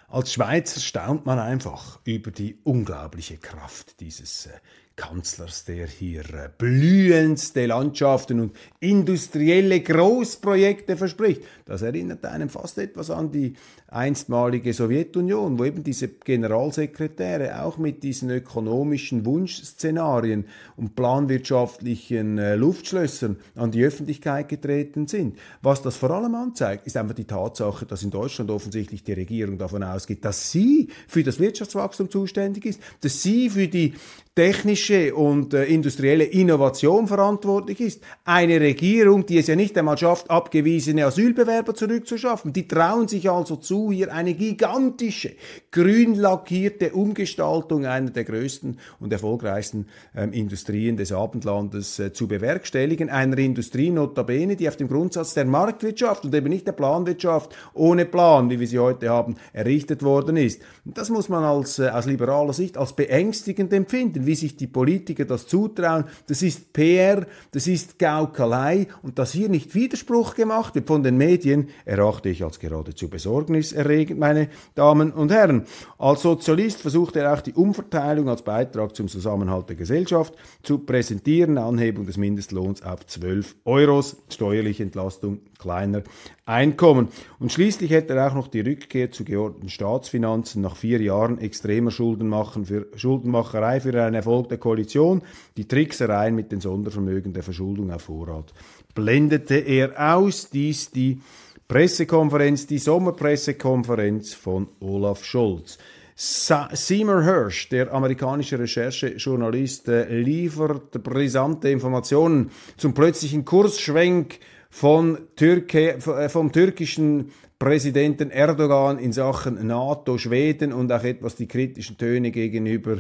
Als 0.08 0.32
Schweizer 0.32 0.80
staunt 0.80 1.26
man 1.26 1.40
einfach 1.40 2.00
über 2.06 2.32
die 2.32 2.60
unglaubliche 2.64 3.38
Kraft 3.38 4.00
dieses 4.00 4.46
äh, 4.46 4.52
Kanzlers, 4.96 5.66
der 5.66 5.88
hier 5.88 6.22
äh, 6.22 6.50
blühendste 6.58 7.66
Landschaften 7.66 8.40
und 8.40 8.56
industrielle 8.80 9.82
Großprojekte 9.82 10.96
verspricht. 10.96 11.42
Das 11.66 11.82
erinnert 11.82 12.24
einem 12.26 12.48
fast 12.48 12.78
etwas 12.78 13.10
an 13.10 13.32
die 13.32 13.56
einstmalige 13.88 14.74
Sowjetunion, 14.74 15.60
wo 15.60 15.66
eben 15.66 15.84
diese 15.84 16.08
Generalsekretäre 16.08 17.62
auch 17.62 17.78
mit 17.78 18.04
diesen 18.04 18.30
ökonomischen 18.30 19.26
Wunschszenarien 19.26 20.46
und 20.78 20.96
planwirtschaftlichen 20.96 22.38
äh, 22.38 22.56
Luftschlössern 22.56 23.36
an 23.56 23.72
die 23.72 23.84
Öffentlichkeit 23.84 24.48
getreten 24.48 25.08
sind. 25.08 25.38
Was 25.62 25.82
das 25.82 25.98
vor 25.98 26.12
allem 26.12 26.36
anzeigt, 26.36 26.88
ist 26.88 26.96
einfach 26.96 27.16
die 27.16 27.26
Tatsache, 27.26 27.86
dass 27.86 28.04
in 28.04 28.12
Deutschland 28.12 28.50
offensichtlich 28.50 29.04
die 29.04 29.14
Regierung 29.14 29.58
davon 29.58 29.84
ausgeht, 29.84 30.24
dass 30.24 30.52
sie 30.52 30.88
für 31.08 31.24
das 31.24 31.40
Wirtschaftswachstum 31.40 32.10
zuständig 32.10 32.66
ist, 32.66 32.80
dass 33.02 33.22
sie 33.22 33.50
für 33.50 33.68
die 33.68 33.94
technische 34.36 34.85
und 34.92 35.54
äh, 35.54 35.66
industrielle 35.66 36.24
Innovation 36.24 37.08
verantwortlich 37.08 37.80
ist. 37.82 38.02
Eine 38.24 38.60
Regierung, 38.60 39.26
die 39.26 39.38
es 39.38 39.48
ja 39.48 39.56
nicht 39.56 39.78
einmal 39.78 39.98
schafft, 39.98 40.30
abgewiesene 40.30 41.06
Asylbewerber 41.06 41.74
zurückzuschaffen. 41.74 42.54
Die 42.54 42.68
trauen 42.68 43.08
sich 43.08 43.30
also 43.30 43.56
zu, 43.56 43.92
hier 43.92 44.14
eine 44.14 44.34
gigantische, 44.34 45.32
grün 45.76 46.16
lackierte 46.16 46.94
Umgestaltung 46.94 47.86
einer 47.86 48.10
der 48.10 48.24
größten 48.24 48.80
und 49.02 49.12
erfolgreichsten 49.12 49.88
ähm, 50.16 50.32
Industrien 50.32 50.96
des 50.96 51.12
Abendlandes 51.12 52.00
äh, 52.00 52.14
zu 52.14 52.30
bewerkstelligen. 52.30 53.10
Einer 53.10 53.38
Industrie 53.40 53.92
notabene, 53.92 54.56
die 54.56 54.70
auf 54.70 54.78
dem 54.78 54.88
Grundsatz 54.88 55.34
der 55.34 55.44
Marktwirtschaft 55.44 56.24
und 56.24 56.34
eben 56.34 56.48
nicht 56.48 56.66
der 56.66 56.72
Planwirtschaft 56.72 57.54
ohne 57.74 58.06
Plan, 58.06 58.50
wie 58.50 58.62
wir 58.62 58.68
sie 58.68 58.80
heute 58.80 59.10
haben, 59.10 59.36
errichtet 59.52 60.02
worden 60.02 60.38
ist. 60.38 60.62
Das 60.86 61.10
muss 61.10 61.28
man 61.28 61.44
als, 61.44 61.78
äh, 61.78 61.90
aus 61.90 62.06
liberaler 62.06 62.54
Sicht 62.54 62.78
als 62.78 62.94
beängstigend 62.94 63.74
empfinden 63.74 64.26
wie 64.26 64.36
sich 64.36 64.56
die 64.56 64.68
Politiker 64.68 65.26
das 65.26 65.46
zutrauen. 65.46 66.06
Das 66.28 66.42
ist 66.42 66.72
PR, 66.72 67.28
das 67.52 67.68
ist 67.68 68.00
Gaukelei 68.00 68.88
und 69.04 69.20
dass 69.20 69.34
hier 69.34 69.50
nicht 69.50 69.76
Widerspruch 69.76 70.36
gemacht 70.36 70.74
wird 70.76 70.88
von 70.88 71.04
den 71.04 71.18
Medien, 71.18 71.68
erachte 71.84 72.30
ich 72.30 72.46
als 72.46 72.60
geradezu 72.60 73.10
besorgniserregend, 73.10 74.18
meine 74.18 74.48
Damen 74.74 75.12
und 75.12 75.34
Herren. 75.34 75.65
Als 75.98 76.22
Sozialist 76.22 76.82
versucht 76.82 77.16
er 77.16 77.34
auch 77.34 77.42
die 77.42 77.54
Umverteilung 77.54 78.30
als 78.30 78.42
Beitrag 78.42 78.96
zum 78.96 79.08
Zusammenhalt 79.08 79.70
der 79.70 79.76
Gesellschaft 79.76 80.34
zu 80.64 80.80
präsentieren, 80.80 81.58
Anhebung 81.58 82.06
des 82.06 82.18
Mindestlohns 82.18 82.82
auf 82.84 83.06
12 83.06 83.56
Euros, 83.66 84.18
steuerliche 84.30 84.84
Entlastung 84.84 85.40
kleiner 85.58 86.04
Einkommen. 86.46 87.08
Und 87.40 87.52
schließlich 87.52 87.90
hätte 87.90 88.14
er 88.14 88.28
auch 88.28 88.36
noch 88.36 88.48
die 88.48 88.62
Rückkehr 88.62 89.12
zu 89.12 89.24
geordneten 89.24 89.70
Staatsfinanzen 89.70 90.62
nach 90.62 90.76
vier 90.76 91.02
Jahren 91.02 91.40
extremer 91.40 91.92
Schuldenmachen 91.92 92.66
für, 92.66 92.88
Schuldenmacherei 92.96 93.82
für 93.82 94.02
einen 94.04 94.16
Erfolg 94.16 94.50
der 94.50 94.60
Koalition, 94.60 95.24
die 95.58 95.68
Tricksereien 95.68 96.36
mit 96.36 96.52
den 96.52 96.62
Sondervermögen 96.62 97.34
der 97.34 97.44
Verschuldung 97.44 97.92
auf 97.92 98.04
Vorrat. 98.04 98.54
Blendete 98.94 99.56
er 99.56 100.16
aus, 100.16 100.50
dies 100.50 100.92
die 100.92 101.20
Pressekonferenz, 101.68 102.68
die 102.68 102.78
Sommerpressekonferenz 102.78 104.36
von 104.36 104.68
Olaf 104.82 105.26
Scholz. 105.26 105.80
Seymour 106.16 107.24
Hirsch, 107.24 107.70
der 107.70 107.92
amerikanische 107.92 108.60
Recherchejournalist, 108.60 109.88
äh, 109.88 110.08
liefert 110.08 110.92
brisante 111.04 111.70
Informationen 111.70 112.52
zum 112.78 112.94
plötzlichen 112.94 113.46
Kursschwenk 113.46 114.40
von 114.70 115.18
Türke, 115.36 115.96
äh, 115.96 116.30
vom 116.30 116.52
türkischen 116.52 117.32
Präsidenten 117.58 118.30
Erdogan 118.30 119.00
in 119.00 119.12
Sachen 119.12 119.66
NATO, 119.66 120.20
Schweden 120.20 120.72
und 120.72 120.92
auch 120.92 121.04
etwas 121.04 121.36
die 121.36 121.48
kritischen 121.48 121.98
Töne 121.98 122.30
gegenüber 122.30 122.98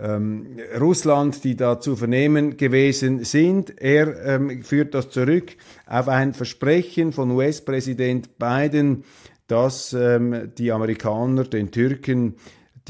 ähm, 0.00 0.58
Russland, 0.80 1.44
die 1.44 1.56
da 1.56 1.80
zu 1.80 1.96
vernehmen 1.96 2.56
gewesen 2.56 3.24
sind. 3.24 3.80
Er 3.80 4.24
ähm, 4.24 4.62
führt 4.62 4.94
das 4.94 5.10
zurück 5.10 5.56
auf 5.86 6.08
ein 6.08 6.34
Versprechen 6.34 7.12
von 7.12 7.30
US-Präsident 7.30 8.38
Biden, 8.38 9.04
dass 9.46 9.92
ähm, 9.92 10.52
die 10.56 10.72
Amerikaner 10.72 11.44
den 11.44 11.70
Türken 11.70 12.36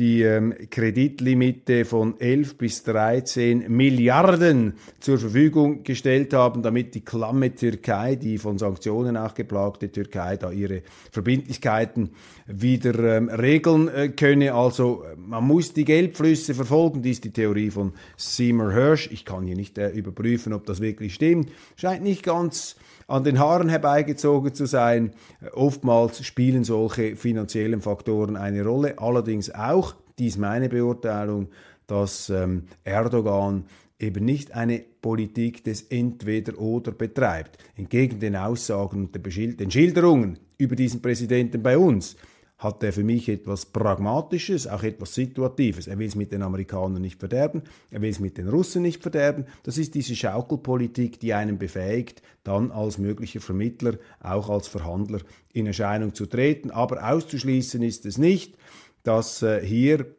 die 0.00 0.22
ähm, 0.22 0.54
Kreditlimite 0.70 1.84
von 1.84 2.18
11 2.18 2.56
bis 2.56 2.82
13 2.84 3.70
Milliarden 3.70 4.72
zur 4.98 5.18
Verfügung 5.18 5.84
gestellt 5.84 6.32
haben, 6.32 6.62
damit 6.62 6.94
die 6.94 7.04
klamme 7.04 7.54
Türkei, 7.54 8.16
die 8.16 8.38
von 8.38 8.56
Sanktionen 8.56 9.18
auch 9.18 9.34
geplagte 9.34 9.92
Türkei, 9.92 10.38
da 10.38 10.50
ihre 10.50 10.80
Verbindlichkeiten 11.12 12.10
wieder 12.46 13.16
ähm, 13.16 13.28
regeln 13.28 13.88
äh, 13.88 14.08
könne. 14.08 14.54
Also 14.54 15.04
man 15.18 15.44
muss 15.44 15.74
die 15.74 15.84
Geldflüsse 15.84 16.54
verfolgen, 16.54 17.02
dies 17.02 17.20
ist 17.20 17.24
die 17.24 17.32
Theorie 17.32 17.70
von 17.70 17.92
Seymour 18.16 18.72
Hirsch. 18.72 19.10
Ich 19.12 19.26
kann 19.26 19.44
hier 19.44 19.56
nicht 19.56 19.76
äh, 19.76 19.90
überprüfen, 19.90 20.54
ob 20.54 20.64
das 20.64 20.80
wirklich 20.80 21.12
stimmt. 21.12 21.50
Scheint 21.76 22.02
nicht 22.02 22.22
ganz 22.22 22.76
an 23.10 23.24
den 23.24 23.40
Haaren 23.40 23.68
herbeigezogen 23.68 24.54
zu 24.54 24.66
sein. 24.66 25.10
Oftmals 25.52 26.24
spielen 26.24 26.62
solche 26.62 27.16
finanziellen 27.16 27.80
Faktoren 27.80 28.36
eine 28.36 28.64
Rolle. 28.64 28.98
Allerdings 28.98 29.52
auch, 29.52 29.96
dies 30.18 30.38
meine 30.38 30.68
Beurteilung, 30.68 31.48
dass 31.88 32.30
ähm, 32.30 32.64
Erdogan 32.84 33.64
eben 33.98 34.24
nicht 34.24 34.54
eine 34.54 34.84
Politik 35.02 35.64
des 35.64 35.82
Entweder-Oder 35.82 36.92
betreibt. 36.92 37.58
Entgegen 37.76 38.20
den 38.20 38.36
Aussagen 38.36 39.10
und 39.12 39.60
den 39.60 39.70
Schilderungen 39.70 40.38
über 40.56 40.76
diesen 40.76 41.02
Präsidenten 41.02 41.62
bei 41.62 41.76
uns 41.76 42.16
hat 42.60 42.82
er 42.82 42.92
für 42.92 43.04
mich 43.04 43.28
etwas 43.30 43.64
Pragmatisches, 43.64 44.66
auch 44.66 44.82
etwas 44.82 45.14
Situatives. 45.14 45.86
Er 45.86 45.98
will 45.98 46.06
es 46.06 46.14
mit 46.14 46.30
den 46.30 46.42
Amerikanern 46.42 47.00
nicht 47.00 47.18
verderben, 47.18 47.62
er 47.90 48.02
will 48.02 48.10
es 48.10 48.20
mit 48.20 48.36
den 48.36 48.48
Russen 48.48 48.82
nicht 48.82 49.02
verderben. 49.02 49.46
Das 49.62 49.78
ist 49.78 49.94
diese 49.94 50.14
Schaukelpolitik, 50.14 51.18
die 51.18 51.32
einen 51.32 51.58
befähigt, 51.58 52.22
dann 52.44 52.70
als 52.70 52.98
möglicher 52.98 53.40
Vermittler, 53.40 53.94
auch 54.20 54.50
als 54.50 54.68
Verhandler 54.68 55.20
in 55.54 55.66
Erscheinung 55.66 56.14
zu 56.14 56.26
treten. 56.26 56.70
Aber 56.70 57.10
auszuschließen 57.10 57.82
ist 57.82 58.04
es 58.04 58.18
nicht, 58.18 58.56
dass 59.04 59.42
äh, 59.42 59.64
hier 59.64 60.14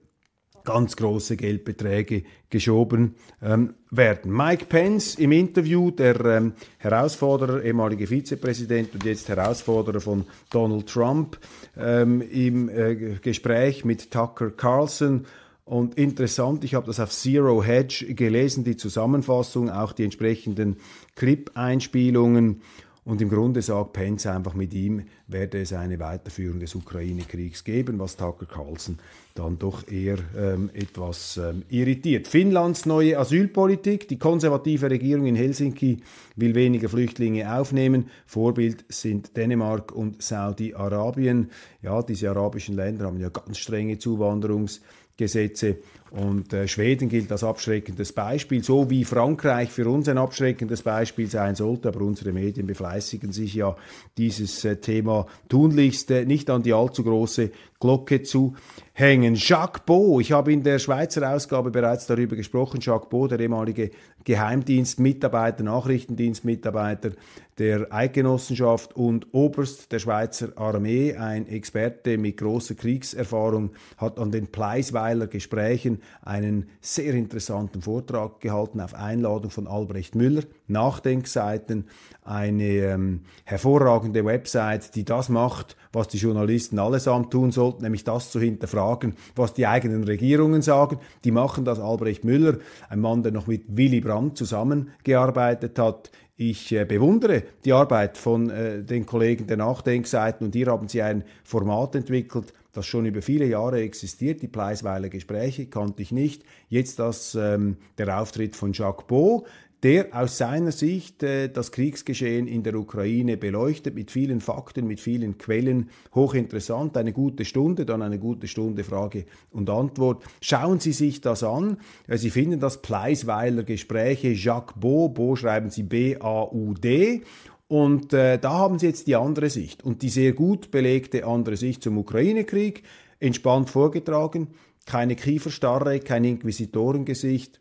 ganz 0.63 0.95
große 0.95 1.37
Geldbeträge 1.37 2.23
geschoben 2.49 3.15
ähm, 3.41 3.73
werden. 3.89 4.31
Mike 4.35 4.65
Pence 4.65 5.15
im 5.15 5.31
Interview, 5.31 5.91
der 5.91 6.19
ähm, 6.25 6.53
Herausforderer, 6.77 7.63
ehemalige 7.63 8.07
Vizepräsident 8.07 8.93
und 8.93 9.05
jetzt 9.05 9.29
Herausforderer 9.29 10.01
von 10.01 10.25
Donald 10.49 10.87
Trump, 10.87 11.39
ähm, 11.77 12.21
im 12.21 12.69
äh, 12.69 13.17
Gespräch 13.21 13.85
mit 13.85 14.11
Tucker 14.11 14.51
Carlson. 14.51 15.25
Und 15.63 15.97
interessant, 15.97 16.63
ich 16.63 16.73
habe 16.73 16.87
das 16.87 16.99
auf 16.99 17.11
Zero 17.11 17.63
Hedge 17.63 18.13
gelesen, 18.13 18.63
die 18.63 18.75
Zusammenfassung, 18.75 19.69
auch 19.69 19.93
die 19.93 20.03
entsprechenden 20.03 20.77
Clip-Einspielungen. 21.15 22.61
Und 23.03 23.19
im 23.19 23.29
Grunde 23.29 23.63
sagt 23.63 23.93
Pence 23.93 24.27
einfach, 24.27 24.53
mit 24.53 24.75
ihm 24.75 25.03
werde 25.25 25.59
es 25.59 25.73
eine 25.73 25.97
Weiterführung 25.97 26.59
des 26.59 26.75
Ukraine-Kriegs 26.75 27.63
geben, 27.63 27.97
was 27.97 28.15
Tucker 28.15 28.45
Carlson 28.45 28.99
dann 29.33 29.57
doch 29.57 29.87
eher 29.87 30.19
ähm, 30.37 30.69
etwas 30.73 31.37
ähm, 31.37 31.63
irritiert. 31.69 32.27
Finnlands 32.27 32.85
neue 32.85 33.17
Asylpolitik. 33.17 34.07
Die 34.07 34.19
konservative 34.19 34.91
Regierung 34.91 35.25
in 35.25 35.35
Helsinki 35.35 36.01
will 36.35 36.53
weniger 36.53 36.89
Flüchtlinge 36.89 37.51
aufnehmen. 37.51 38.09
Vorbild 38.27 38.85
sind 38.89 39.35
Dänemark 39.35 39.91
und 39.93 40.21
Saudi-Arabien. 40.21 41.49
Ja, 41.81 42.03
diese 42.03 42.29
arabischen 42.29 42.75
Länder 42.75 43.05
haben 43.05 43.19
ja 43.19 43.29
ganz 43.29 43.57
strenge 43.57 43.97
Zuwanderungsgesetze 43.97 45.77
und 46.11 46.51
äh, 46.51 46.67
Schweden 46.67 47.07
gilt 47.07 47.31
als 47.31 47.43
abschreckendes 47.43 48.11
Beispiel, 48.11 48.61
so 48.63 48.89
wie 48.89 49.05
Frankreich 49.05 49.69
für 49.69 49.87
uns 49.87 50.09
ein 50.09 50.17
abschreckendes 50.17 50.81
Beispiel 50.81 51.27
sein 51.27 51.55
sollte. 51.55 51.87
Aber 51.87 52.01
unsere 52.01 52.33
Medien 52.33 52.67
befleißigen 52.67 53.31
sich 53.31 53.53
ja, 53.53 53.77
dieses 54.17 54.65
äh, 54.65 54.75
Thema 54.75 55.25
tunlichst 55.47 56.11
äh, 56.11 56.25
nicht 56.25 56.49
an 56.49 56.63
die 56.63 56.73
allzu 56.73 57.05
große 57.05 57.51
Glocke 57.79 58.23
zu 58.23 58.55
hängen. 58.93 59.35
Jacques 59.35 59.83
Beau, 59.85 60.19
ich 60.19 60.33
habe 60.33 60.51
in 60.51 60.63
der 60.63 60.79
Schweizer 60.79 61.33
Ausgabe 61.33 61.71
bereits 61.71 62.07
darüber 62.07 62.35
gesprochen. 62.35 62.81
Jacques 62.81 63.09
Beau, 63.09 63.27
der 63.27 63.39
ehemalige 63.39 63.91
Geheimdienstmitarbeiter, 64.25 65.63
Nachrichtendienstmitarbeiter 65.63 67.11
der 67.57 67.87
Eidgenossenschaft 67.93 68.95
und 68.95 69.33
Oberst 69.33 69.91
der 69.91 69.99
Schweizer 69.99 70.49
Armee, 70.55 71.15
ein 71.15 71.47
Experte 71.47 72.17
mit 72.17 72.37
großer 72.37 72.75
Kriegserfahrung, 72.75 73.71
hat 73.97 74.19
an 74.19 74.31
den 74.31 74.47
Pleisweiler 74.47 75.27
Gesprächen 75.27 76.00
einen 76.21 76.69
sehr 76.81 77.13
interessanten 77.13 77.81
Vortrag 77.81 78.39
gehalten 78.39 78.81
auf 78.81 78.93
Einladung 78.93 79.51
von 79.51 79.67
Albrecht 79.67 80.15
Müller. 80.15 80.43
Nachdenkseiten, 80.67 81.87
eine 82.23 82.63
ähm, 82.63 83.21
hervorragende 83.45 84.23
Website, 84.25 84.95
die 84.95 85.03
das 85.03 85.29
macht, 85.29 85.75
was 85.91 86.07
die 86.07 86.17
Journalisten 86.17 86.79
allesamt 86.79 87.31
tun 87.31 87.51
sollten, 87.51 87.83
nämlich 87.83 88.03
das 88.03 88.31
zu 88.31 88.39
hinterfragen, 88.39 89.15
was 89.35 89.53
die 89.53 89.67
eigenen 89.67 90.03
Regierungen 90.03 90.61
sagen. 90.61 90.99
Die 91.23 91.31
machen 91.31 91.65
das 91.65 91.79
Albrecht 91.79 92.23
Müller, 92.23 92.57
ein 92.89 92.99
Mann, 92.99 93.23
der 93.23 93.31
noch 93.31 93.47
mit 93.47 93.75
Willy 93.75 94.01
Brandt 94.01 94.37
zusammengearbeitet 94.37 95.77
hat, 95.77 96.11
ich 96.41 96.71
äh, 96.71 96.85
bewundere 96.85 97.43
die 97.65 97.71
Arbeit 97.71 98.17
von 98.17 98.49
äh, 98.49 98.81
den 98.81 99.05
Kollegen 99.05 99.45
der 99.45 99.57
Nachdenkseiten 99.57 100.47
und 100.47 100.55
hier 100.55 100.67
haben 100.67 100.87
sie 100.87 101.03
ein 101.03 101.23
Format 101.43 101.93
entwickelt, 101.93 102.51
das 102.73 102.85
schon 102.85 103.05
über 103.05 103.21
viele 103.21 103.45
Jahre 103.45 103.81
existiert. 103.81 104.41
Die 104.41 104.47
Pleisweiler 104.47 105.09
Gespräche 105.09 105.67
kannte 105.67 106.01
ich 106.01 106.11
nicht. 106.11 106.43
Jetzt 106.69 106.99
das, 106.99 107.35
ähm, 107.35 107.77
der 107.97 108.19
Auftritt 108.19 108.55
von 108.55 108.73
Jacques 108.73 109.05
Beau, 109.07 109.45
der 109.83 110.09
aus 110.11 110.37
seiner 110.37 110.71
Sicht 110.71 111.23
äh, 111.23 111.49
das 111.49 111.71
Kriegsgeschehen 111.71 112.47
in 112.47 112.63
der 112.63 112.75
Ukraine 112.75 113.37
beleuchtet 113.37 113.95
mit 113.95 114.11
vielen 114.11 114.39
Fakten, 114.39 114.85
mit 114.85 114.99
vielen 114.99 115.37
Quellen. 115.37 115.89
Hochinteressant, 116.13 116.95
eine 116.97 117.13
gute 117.13 117.45
Stunde, 117.45 117.85
dann 117.85 118.01
eine 118.01 118.19
gute 118.19 118.47
Stunde 118.47 118.83
Frage 118.83 119.25
und 119.49 119.69
Antwort. 119.69 120.23
Schauen 120.39 120.79
Sie 120.79 120.93
sich 120.93 121.21
das 121.21 121.43
an. 121.43 121.77
Äh, 122.07 122.17
Sie 122.17 122.29
finden 122.29 122.59
das 122.59 122.81
Pleisweiler 122.81 123.63
Gespräche 123.63 124.29
Jacques 124.29 124.75
Beau, 124.79 125.09
Beau 125.09 125.35
schreiben 125.35 125.69
Sie 125.71 125.83
B-A-U-D. 125.83 127.23
Und 127.71 128.11
äh, 128.11 128.37
da 128.37 128.51
haben 128.51 128.79
Sie 128.79 128.87
jetzt 128.87 129.07
die 129.07 129.15
andere 129.15 129.49
Sicht. 129.49 129.81
Und 129.81 130.01
die 130.01 130.09
sehr 130.09 130.33
gut 130.33 130.71
belegte 130.71 131.25
andere 131.25 131.55
Sicht 131.55 131.81
zum 131.81 131.97
Ukraine-Krieg, 131.97 132.83
entspannt 133.21 133.69
vorgetragen, 133.69 134.49
keine 134.85 135.15
Kieferstarre, 135.15 136.01
kein 136.01 136.25
Inquisitorengesicht, 136.25 137.60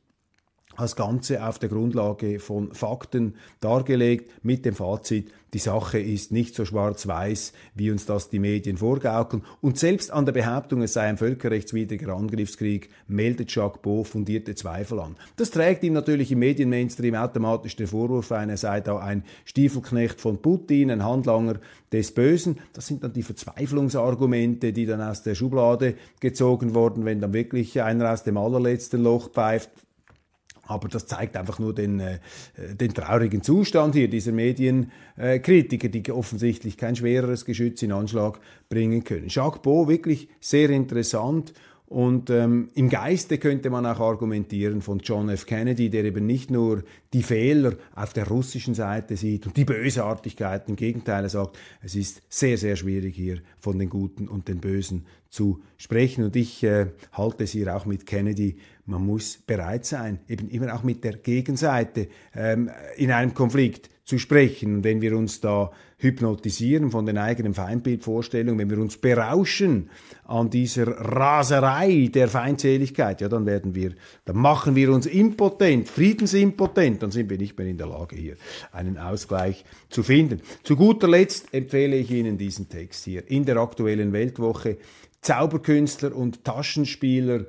das 0.81 0.97
Ganze 0.97 1.47
auf 1.47 1.59
der 1.59 1.69
Grundlage 1.69 2.41
von 2.41 2.73
Fakten 2.73 3.35
dargelegt 3.61 4.31
mit 4.43 4.65
dem 4.65 4.75
Fazit, 4.75 5.31
die 5.53 5.59
Sache 5.59 5.99
ist 5.99 6.31
nicht 6.31 6.55
so 6.55 6.65
schwarz-weiß, 6.65 7.53
wie 7.75 7.91
uns 7.91 8.07
das 8.07 8.31
die 8.31 8.39
Medien 8.39 8.77
vorgaukeln. 8.77 9.43
Und 9.61 9.79
selbst 9.79 10.13
an 10.13 10.25
der 10.25 10.33
Behauptung, 10.33 10.81
es 10.83 10.93
sei 10.93 11.03
ein 11.03 11.17
völkerrechtswidriger 11.17 12.15
Angriffskrieg, 12.15 12.89
meldet 13.09 13.53
Jacques 13.53 13.83
Beau 13.83 14.05
fundierte 14.05 14.55
Zweifel 14.55 15.01
an. 15.01 15.17
Das 15.37 15.51
trägt 15.51 15.83
ihm 15.83 15.93
natürlich 15.93 16.31
im 16.31 16.39
Medienmainstream 16.39 17.17
automatisch 17.17 17.75
den 17.75 17.89
Vorwurf 17.89 18.31
ein, 18.31 18.49
er 18.49 18.59
sei 18.59 18.81
da 18.81 18.99
ein 18.99 19.25
Stiefelknecht 19.45 20.21
von 20.21 20.41
Putin, 20.41 20.91
ein 20.93 21.05
Handlanger 21.05 21.57
des 21.91 22.13
Bösen. 22.13 22.59
Das 22.73 22.87
sind 22.87 23.03
dann 23.03 23.13
die 23.13 23.25
Verzweiflungsargumente, 23.25 24.73
die 24.73 24.87
dann 24.87 25.01
aus 25.01 25.25
der 25.25 25.35
Schublade 25.35 25.95
gezogen 26.21 26.75
wurden, 26.75 27.05
wenn 27.05 27.21
dann 27.21 27.33
wirklich 27.33 27.83
einer 27.83 28.13
aus 28.13 28.23
dem 28.23 28.37
allerletzten 28.37 29.03
Loch 29.03 29.33
pfeift 29.33 29.71
aber 30.71 30.89
das 30.89 31.07
zeigt 31.07 31.37
einfach 31.37 31.59
nur 31.59 31.75
den, 31.75 31.99
äh, 32.01 32.19
den 32.57 32.95
traurigen 32.95 33.43
Zustand 33.43 33.95
hier 33.95 34.09
dieser 34.09 34.33
Medienkritiker, 34.33 35.89
die 35.89 36.11
offensichtlich 36.13 36.77
kein 36.77 36.95
schwereres 36.95 37.45
Geschütz 37.45 37.83
in 37.83 37.93
Anschlag 37.93 38.41
bringen 38.69 39.03
können. 39.03 39.27
Jacques 39.29 39.63
Beau, 39.63 39.89
wirklich 39.89 40.29
sehr 40.41 40.71
interessant. 40.71 41.53
Und 41.91 42.31
ähm, 42.31 42.69
im 42.77 42.89
Geiste 42.89 43.39
könnte 43.39 43.69
man 43.69 43.85
auch 43.85 43.99
argumentieren 43.99 44.81
von 44.81 45.01
John 45.01 45.29
F. 45.29 45.45
Kennedy, 45.45 45.91
der 45.91 46.05
eben 46.05 46.25
nicht 46.25 46.49
nur 46.49 46.85
die 47.13 47.25
Fehler 47.25 47.73
auf 47.97 48.13
der 48.13 48.29
russischen 48.29 48.75
Seite 48.75 49.17
sieht 49.17 49.49
und 49.49 49.57
die 49.57 49.65
Bösartigkeiten, 49.65 50.71
im 50.71 50.77
Gegenteil, 50.77 51.25
er 51.25 51.31
sagt, 51.31 51.59
es 51.83 51.97
ist 51.97 52.23
sehr, 52.29 52.57
sehr 52.59 52.77
schwierig 52.77 53.17
hier 53.17 53.39
von 53.59 53.77
den 53.77 53.91
Guten 53.91 54.29
und 54.29 54.47
den 54.47 54.61
Bösen 54.61 55.05
zu 55.31 55.63
sprechen. 55.79 56.23
Und 56.23 56.37
ich 56.37 56.63
äh, 56.63 56.87
halte 57.11 57.43
es 57.43 57.51
hier 57.51 57.75
auch 57.75 57.87
mit 57.87 58.07
Kennedy 58.07 58.59
man 58.91 59.07
muss 59.07 59.39
bereit 59.39 59.87
sein, 59.87 60.21
eben 60.29 60.49
immer 60.51 60.75
auch 60.75 60.83
mit 60.83 61.05
der 61.05 61.17
Gegenseite 61.17 62.09
ähm, 62.35 62.71
in 62.97 63.13
einem 63.13 63.33
Konflikt 63.35 63.89
zu 64.05 64.19
sprechen. 64.19 64.77
Und 64.77 64.85
wenn 64.85 65.01
wir 65.01 65.17
uns 65.17 65.41
da 65.41 65.71
hypnotisieren 65.99 66.91
von 66.91 67.07
den 67.07 67.17
eigenen 67.17 67.55
Feindbildvorstellungen, 67.55 68.59
wenn 68.59 68.71
wir 68.71 68.79
uns 68.79 68.97
berauschen 68.97 69.91
an 70.25 70.51
dieser 70.51 70.89
Raserei 70.89 72.11
der 72.13 72.29
Feindseligkeit, 72.29 73.21
ja, 73.21 73.29
dann 73.29 73.47
werden 73.47 73.75
wir, 73.75 73.93
dann 74.25 74.37
machen 74.37 74.75
wir 74.75 74.93
uns 74.93 75.07
impotent, 75.07 75.89
friedensimpotent, 75.89 77.03
dann 77.03 77.13
sind 77.13 77.31
wir 77.31 77.39
nicht 77.39 77.57
mehr 77.57 77.69
in 77.69 77.79
der 77.79 77.87
Lage, 77.87 78.17
hier 78.17 78.37
einen 78.73 78.99
Ausgleich 78.99 79.65
zu 79.89 80.03
finden. 80.03 80.41
Zu 80.65 80.75
guter 80.75 81.07
Letzt 81.07 81.55
empfehle 81.55 81.97
ich 81.97 82.11
Ihnen 82.11 82.37
diesen 82.37 82.69
Text 82.69 83.05
hier 83.05 83.31
in 83.31 83.45
der 83.45 83.59
aktuellen 83.59 84.13
Weltwoche. 84.13 84.79
Zauberkünstler 85.23 86.17
und 86.17 86.45
Taschenspieler, 86.45 87.45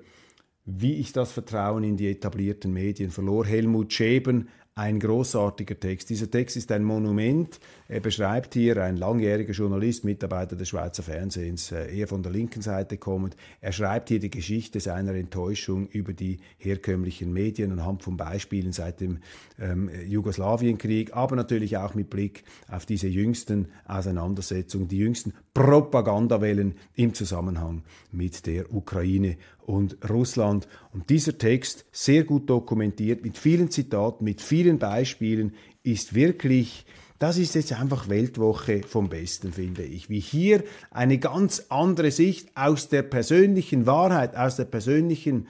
wie 0.65 0.95
ich 0.95 1.12
das 1.13 1.32
Vertrauen 1.32 1.84
in 1.84 1.97
die 1.97 2.10
etablierten 2.10 2.71
Medien 2.71 3.10
verlor. 3.10 3.45
Helmut 3.45 3.93
Scheben, 3.93 4.50
ein 4.76 5.00
großartiger 5.00 5.80
Text. 5.80 6.10
Dieser 6.10 6.30
Text 6.30 6.56
ist 6.56 6.71
ein 6.71 6.84
Monument. 6.84 7.60
Er 7.91 7.99
beschreibt 7.99 8.54
hier 8.54 8.82
ein 8.82 8.95
langjähriger 8.95 9.51
Journalist, 9.51 10.06
Mitarbeiter 10.06 10.56
des 10.56 10.69
Schweizer 10.69 11.04
Fernsehens, 11.04 11.73
äh, 11.73 11.93
eher 11.93 12.08
von 12.08 12.23
der 12.23 12.32
linken 12.32 12.62
Seite 12.62 12.95
kommend. 12.95 13.36
Er 13.60 13.73
schreibt 13.73 14.08
hier 14.08 14.21
die 14.21 14.30
Geschichte 14.30 14.80
seiner 14.80 15.13
Enttäuschung 15.13 15.89
über 15.89 16.13
die 16.13 16.39
herkömmlichen 16.58 17.34
Medien 17.34 17.69
anhand 17.73 18.01
von 18.01 18.15
Beispielen 18.15 18.71
seit 18.71 19.01
dem 19.01 19.19
ähm, 19.60 19.89
Jugoslawienkrieg, 20.08 21.13
aber 21.13 21.36
natürlich 21.36 21.75
auch 21.75 21.93
mit 21.93 22.10
Blick 22.10 22.45
auf 22.69 22.86
diese 22.86 23.10
jüngsten 23.10 23.67
Auseinandersetzungen, 23.86 24.88
die 24.88 24.99
jüngsten 24.99 25.34
Propagandawellen 25.54 26.75
im 26.95 27.13
Zusammenhang 27.13 27.84
mit 28.13 28.45
der 28.45 28.73
Ukraine 28.73 29.36
und 29.65 29.97
Russland. 30.10 30.69
Und 30.93 31.10
dieser 31.10 31.38
Text, 31.38 31.84
sehr 31.91 32.23
gut 32.23 32.49
dokumentiert, 32.49 33.21
mit 33.21 33.38
vielen 33.38 33.69
Zitaten, 33.69 34.23
mit 34.23 34.39
vielen 34.39 34.80
Beispielen, 34.80 35.56
ist 35.84 36.15
wirklich, 36.15 36.86
das 37.21 37.38
ist 37.38 37.53
jetzt 37.53 37.71
einfach 37.73 38.10
Weltwoche 38.10 38.81
vom 38.81 39.07
Besten, 39.07 39.53
finde 39.53 39.84
ich. 39.84 40.10
Wie 40.10 40.19
hier 40.19 40.63
eine 40.89 41.19
ganz 41.19 41.67
andere 41.69 42.10
Sicht 42.10 42.49
aus 42.55 42.89
der 42.89 43.03
persönlichen 43.03 43.86
Wahrheit, 43.86 44.36
aus 44.36 44.55
der 44.55 44.65
persönlichen 44.65 45.47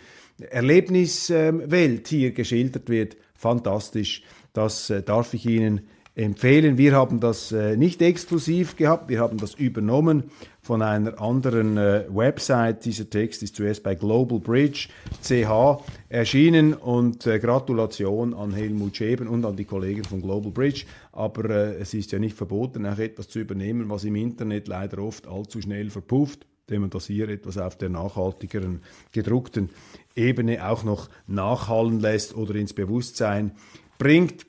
Erlebniswelt 0.50 2.10
hier 2.10 2.32
geschildert 2.32 2.90
wird. 2.90 3.16
Fantastisch. 3.36 4.22
Das 4.52 4.90
äh, 4.90 5.02
darf 5.02 5.34
ich 5.34 5.46
Ihnen 5.46 5.88
empfehlen. 6.14 6.78
Wir 6.78 6.94
haben 6.94 7.22
das 7.22 7.54
äh, 7.54 7.78
nicht 7.78 8.02
exklusiv 8.02 8.76
gehabt, 8.76 9.08
wir 9.08 9.22
haben 9.22 9.38
das 9.38 9.54
übernommen 9.54 10.26
von 10.62 10.82
einer 10.82 11.20
anderen 11.20 11.78
äh, 11.78 12.06
Website. 12.10 12.86
Dieser 12.86 13.10
Text 13.10 13.42
ist 13.42 13.56
zuerst 13.56 13.82
bei 13.84 13.96
Global 13.96 14.40
Bridge 14.40 14.90
CH 15.22 15.84
erschienen 16.10 16.74
und 16.74 17.26
äh, 17.26 17.40
Gratulation 17.40 18.34
an 18.34 18.54
Helmut 18.54 18.96
Scheben 18.96 19.28
und 19.28 19.44
an 19.44 19.56
die 19.56 19.66
Kollegen 19.66 20.04
von 20.04 20.22
Global 20.22 20.52
Bridge. 20.52 20.86
Aber 21.12 21.50
äh, 21.50 21.76
es 21.76 21.94
ist 21.94 22.12
ja 22.12 22.20
nicht 22.20 22.38
verboten, 22.38 22.86
auch 22.86 23.00
etwas 23.00 23.28
zu 23.28 23.40
übernehmen, 23.40 23.90
was 23.90 24.04
im 24.04 24.16
Internet 24.16 24.68
leider 24.68 25.00
oft 25.00 25.28
allzu 25.28 25.62
schnell 25.62 25.90
verpufft 25.90 26.46
indem 26.68 26.84
man 26.84 26.90
das 26.90 27.08
hier 27.08 27.28
etwas 27.28 27.58
auf 27.58 27.78
der 27.78 27.90
nachhaltigeren 27.90 28.82
gedruckten 29.12 29.72
Ebene 30.16 30.66
auch 30.66 30.86
noch 30.86 31.10
nachhallen 31.28 32.00
lässt 32.00 32.34
oder 32.34 32.56
ins 32.56 32.72
Bewusstsein 32.72 33.52
bringt. 33.98 34.46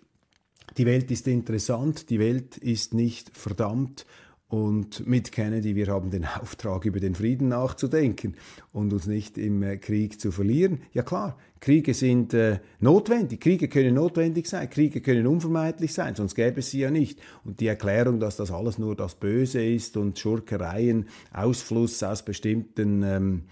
Die 0.76 0.86
Welt 0.86 1.10
ist 1.10 1.26
interessant, 1.26 2.10
die 2.10 2.20
Welt 2.20 2.56
ist 2.58 2.94
nicht 2.94 3.36
verdammt 3.36 4.06
und 4.52 5.06
mit 5.06 5.32
Kennedy, 5.32 5.76
wir 5.76 5.86
haben 5.86 6.10
den 6.10 6.26
Auftrag, 6.40 6.84
über 6.84 7.00
den 7.00 7.14
Frieden 7.14 7.48
nachzudenken 7.48 8.36
und 8.70 8.92
uns 8.92 9.06
nicht 9.06 9.38
im 9.38 9.62
äh, 9.62 9.78
Krieg 9.78 10.20
zu 10.20 10.30
verlieren. 10.30 10.82
Ja 10.92 11.02
klar, 11.02 11.38
Kriege 11.58 11.94
sind 11.94 12.34
äh, 12.34 12.58
notwendig, 12.78 13.40
Kriege 13.40 13.68
können 13.68 13.94
notwendig 13.94 14.46
sein, 14.46 14.68
Kriege 14.68 15.00
können 15.00 15.26
unvermeidlich 15.26 15.94
sein, 15.94 16.14
sonst 16.16 16.34
gäbe 16.34 16.60
es 16.60 16.70
sie 16.70 16.80
ja 16.80 16.90
nicht. 16.90 17.18
Und 17.46 17.60
die 17.60 17.66
Erklärung, 17.66 18.20
dass 18.20 18.36
das 18.36 18.50
alles 18.50 18.76
nur 18.76 18.94
das 18.94 19.14
Böse 19.14 19.64
ist 19.64 19.96
und 19.96 20.18
Schurkereien, 20.18 21.08
Ausfluss 21.32 22.02
aus 22.02 22.22
bestimmten 22.22 23.02
ähm, 23.04 23.42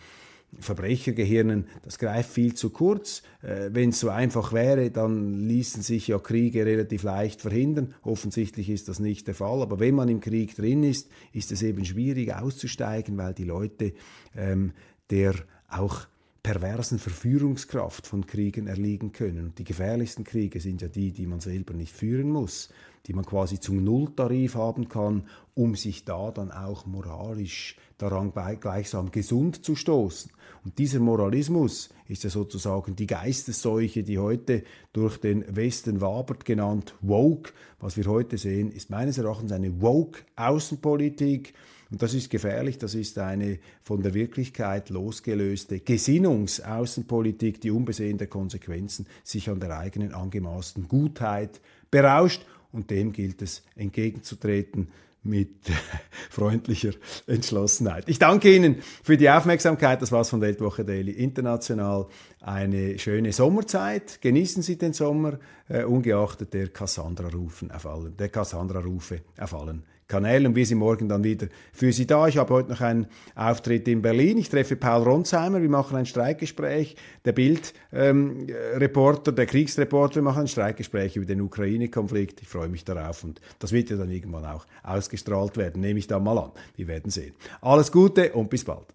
Verbrechergehirnen, 0.58 1.66
das 1.82 1.98
greift 1.98 2.30
viel 2.30 2.54
zu 2.54 2.70
kurz. 2.70 3.22
Äh, 3.42 3.70
Wenn 3.72 3.90
es 3.90 4.00
so 4.00 4.10
einfach 4.10 4.52
wäre, 4.52 4.90
dann 4.90 5.40
ließen 5.46 5.82
sich 5.82 6.08
ja 6.08 6.18
Kriege 6.18 6.66
relativ 6.66 7.02
leicht 7.02 7.40
verhindern. 7.40 7.94
Offensichtlich 8.02 8.68
ist 8.68 8.88
das 8.88 8.98
nicht 8.98 9.26
der 9.26 9.34
Fall. 9.34 9.62
Aber 9.62 9.78
wenn 9.78 9.94
man 9.94 10.08
im 10.08 10.20
Krieg 10.20 10.56
drin 10.56 10.82
ist, 10.82 11.08
ist 11.32 11.52
es 11.52 11.62
eben 11.62 11.84
schwierig 11.84 12.34
auszusteigen, 12.34 13.16
weil 13.16 13.34
die 13.34 13.44
Leute 13.44 13.92
ähm, 14.36 14.72
der 15.10 15.34
auch 15.68 16.06
perversen 16.42 16.98
Verführungskraft 16.98 18.06
von 18.06 18.26
Kriegen 18.26 18.66
erliegen 18.66 19.12
können. 19.12 19.46
Und 19.46 19.58
die 19.58 19.64
gefährlichsten 19.64 20.24
Kriege 20.24 20.60
sind 20.60 20.80
ja 20.82 20.88
die, 20.88 21.12
die 21.12 21.26
man 21.26 21.40
selber 21.40 21.74
nicht 21.74 21.94
führen 21.94 22.30
muss, 22.30 22.70
die 23.06 23.12
man 23.12 23.24
quasi 23.24 23.60
zum 23.60 23.82
Nulltarif 23.82 24.54
haben 24.54 24.88
kann, 24.88 25.24
um 25.54 25.74
sich 25.74 26.04
da 26.04 26.30
dann 26.30 26.50
auch 26.50 26.86
moralisch 26.86 27.76
daran 27.98 28.32
gleichsam 28.60 29.10
gesund 29.10 29.64
zu 29.64 29.74
stoßen. 29.74 30.30
Und 30.64 30.78
dieser 30.78 31.00
Moralismus 31.00 31.90
ist 32.08 32.24
ja 32.24 32.30
sozusagen 32.30 32.96
die 32.96 33.06
Geistesseuche, 33.06 34.02
die 34.02 34.18
heute 34.18 34.64
durch 34.92 35.18
den 35.18 35.44
Westen 35.54 36.00
wabert, 36.00 36.44
genannt 36.44 36.94
woke. 37.00 37.52
Was 37.78 37.96
wir 37.96 38.06
heute 38.06 38.36
sehen, 38.36 38.70
ist 38.70 38.90
meines 38.90 39.18
Erachtens 39.18 39.52
eine 39.52 39.80
woke 39.80 40.22
Außenpolitik. 40.36 41.54
Und 41.90 42.02
das 42.02 42.14
ist 42.14 42.30
gefährlich, 42.30 42.78
das 42.78 42.94
ist 42.94 43.18
eine 43.18 43.58
von 43.82 44.02
der 44.02 44.14
Wirklichkeit 44.14 44.90
losgelöste 44.90 45.80
Gesinnungsaußenpolitik, 45.80 47.60
die 47.60 47.70
unbesehen 47.70 48.16
der 48.16 48.28
Konsequenzen 48.28 49.06
sich 49.24 49.50
an 49.50 49.60
der 49.60 49.76
eigenen 49.76 50.14
angemaßten 50.14 50.86
Gutheit 50.88 51.60
berauscht. 51.90 52.46
Und 52.72 52.90
dem 52.90 53.12
gilt 53.12 53.42
es 53.42 53.62
entgegenzutreten 53.76 54.88
mit 55.22 55.50
freundlicher 56.30 56.92
Entschlossenheit. 57.26 58.04
Ich 58.08 58.18
danke 58.18 58.54
Ihnen 58.54 58.76
für 59.02 59.16
die 59.16 59.28
Aufmerksamkeit. 59.28 60.00
Das 60.00 60.12
war's 60.12 60.30
von 60.30 60.40
Weltwoche 60.40 60.84
Daily 60.84 61.12
International. 61.12 62.06
Eine 62.40 62.98
schöne 62.98 63.32
Sommerzeit. 63.32 64.20
Genießen 64.22 64.62
Sie 64.62 64.78
den 64.78 64.92
Sommer, 64.92 65.38
äh, 65.68 65.84
ungeachtet 65.84 66.54
der 66.54 66.68
Cassandra-Rufen 66.68 67.70
auf 67.70 67.86
allen, 67.86 68.16
der 68.16 68.28
Cassandra-Rufe 68.30 69.20
auf 69.38 69.54
allen 69.54 69.84
Kanälen 70.10 70.48
und 70.48 70.56
wir 70.56 70.66
sind 70.66 70.78
morgen 70.78 71.08
dann 71.08 71.24
wieder 71.24 71.46
für 71.72 71.92
Sie 71.92 72.06
da. 72.06 72.26
Ich 72.26 72.36
habe 72.36 72.52
heute 72.52 72.70
noch 72.70 72.80
einen 72.80 73.06
Auftritt 73.34 73.88
in 73.88 74.02
Berlin. 74.02 74.36
Ich 74.38 74.50
treffe 74.50 74.76
Paul 74.76 75.04
Ronsheimer. 75.04 75.62
Wir 75.62 75.70
machen 75.70 75.96
ein 75.96 76.04
Streikgespräch. 76.04 76.96
Der 77.24 77.32
Bildreporter, 77.32 79.30
ähm, 79.30 79.36
der 79.36 79.46
Kriegsreporter, 79.46 80.16
wir 80.16 80.22
machen 80.22 80.42
ein 80.42 80.48
Streikgespräch 80.48 81.16
über 81.16 81.26
den 81.26 81.40
Ukraine-Konflikt. 81.40 82.42
Ich 82.42 82.48
freue 82.48 82.68
mich 82.68 82.84
darauf 82.84 83.24
und 83.24 83.40
das 83.60 83.72
wird 83.72 83.90
ja 83.90 83.96
dann 83.96 84.10
irgendwann 84.10 84.44
auch 84.44 84.66
ausgestrahlt 84.82 85.56
werden. 85.56 85.80
Nehme 85.80 86.00
ich 86.00 86.08
da 86.08 86.18
mal 86.18 86.38
an. 86.38 86.50
Wir 86.76 86.88
werden 86.88 87.10
sehen. 87.10 87.34
Alles 87.60 87.92
Gute 87.92 88.32
und 88.32 88.50
bis 88.50 88.64
bald. 88.64 88.86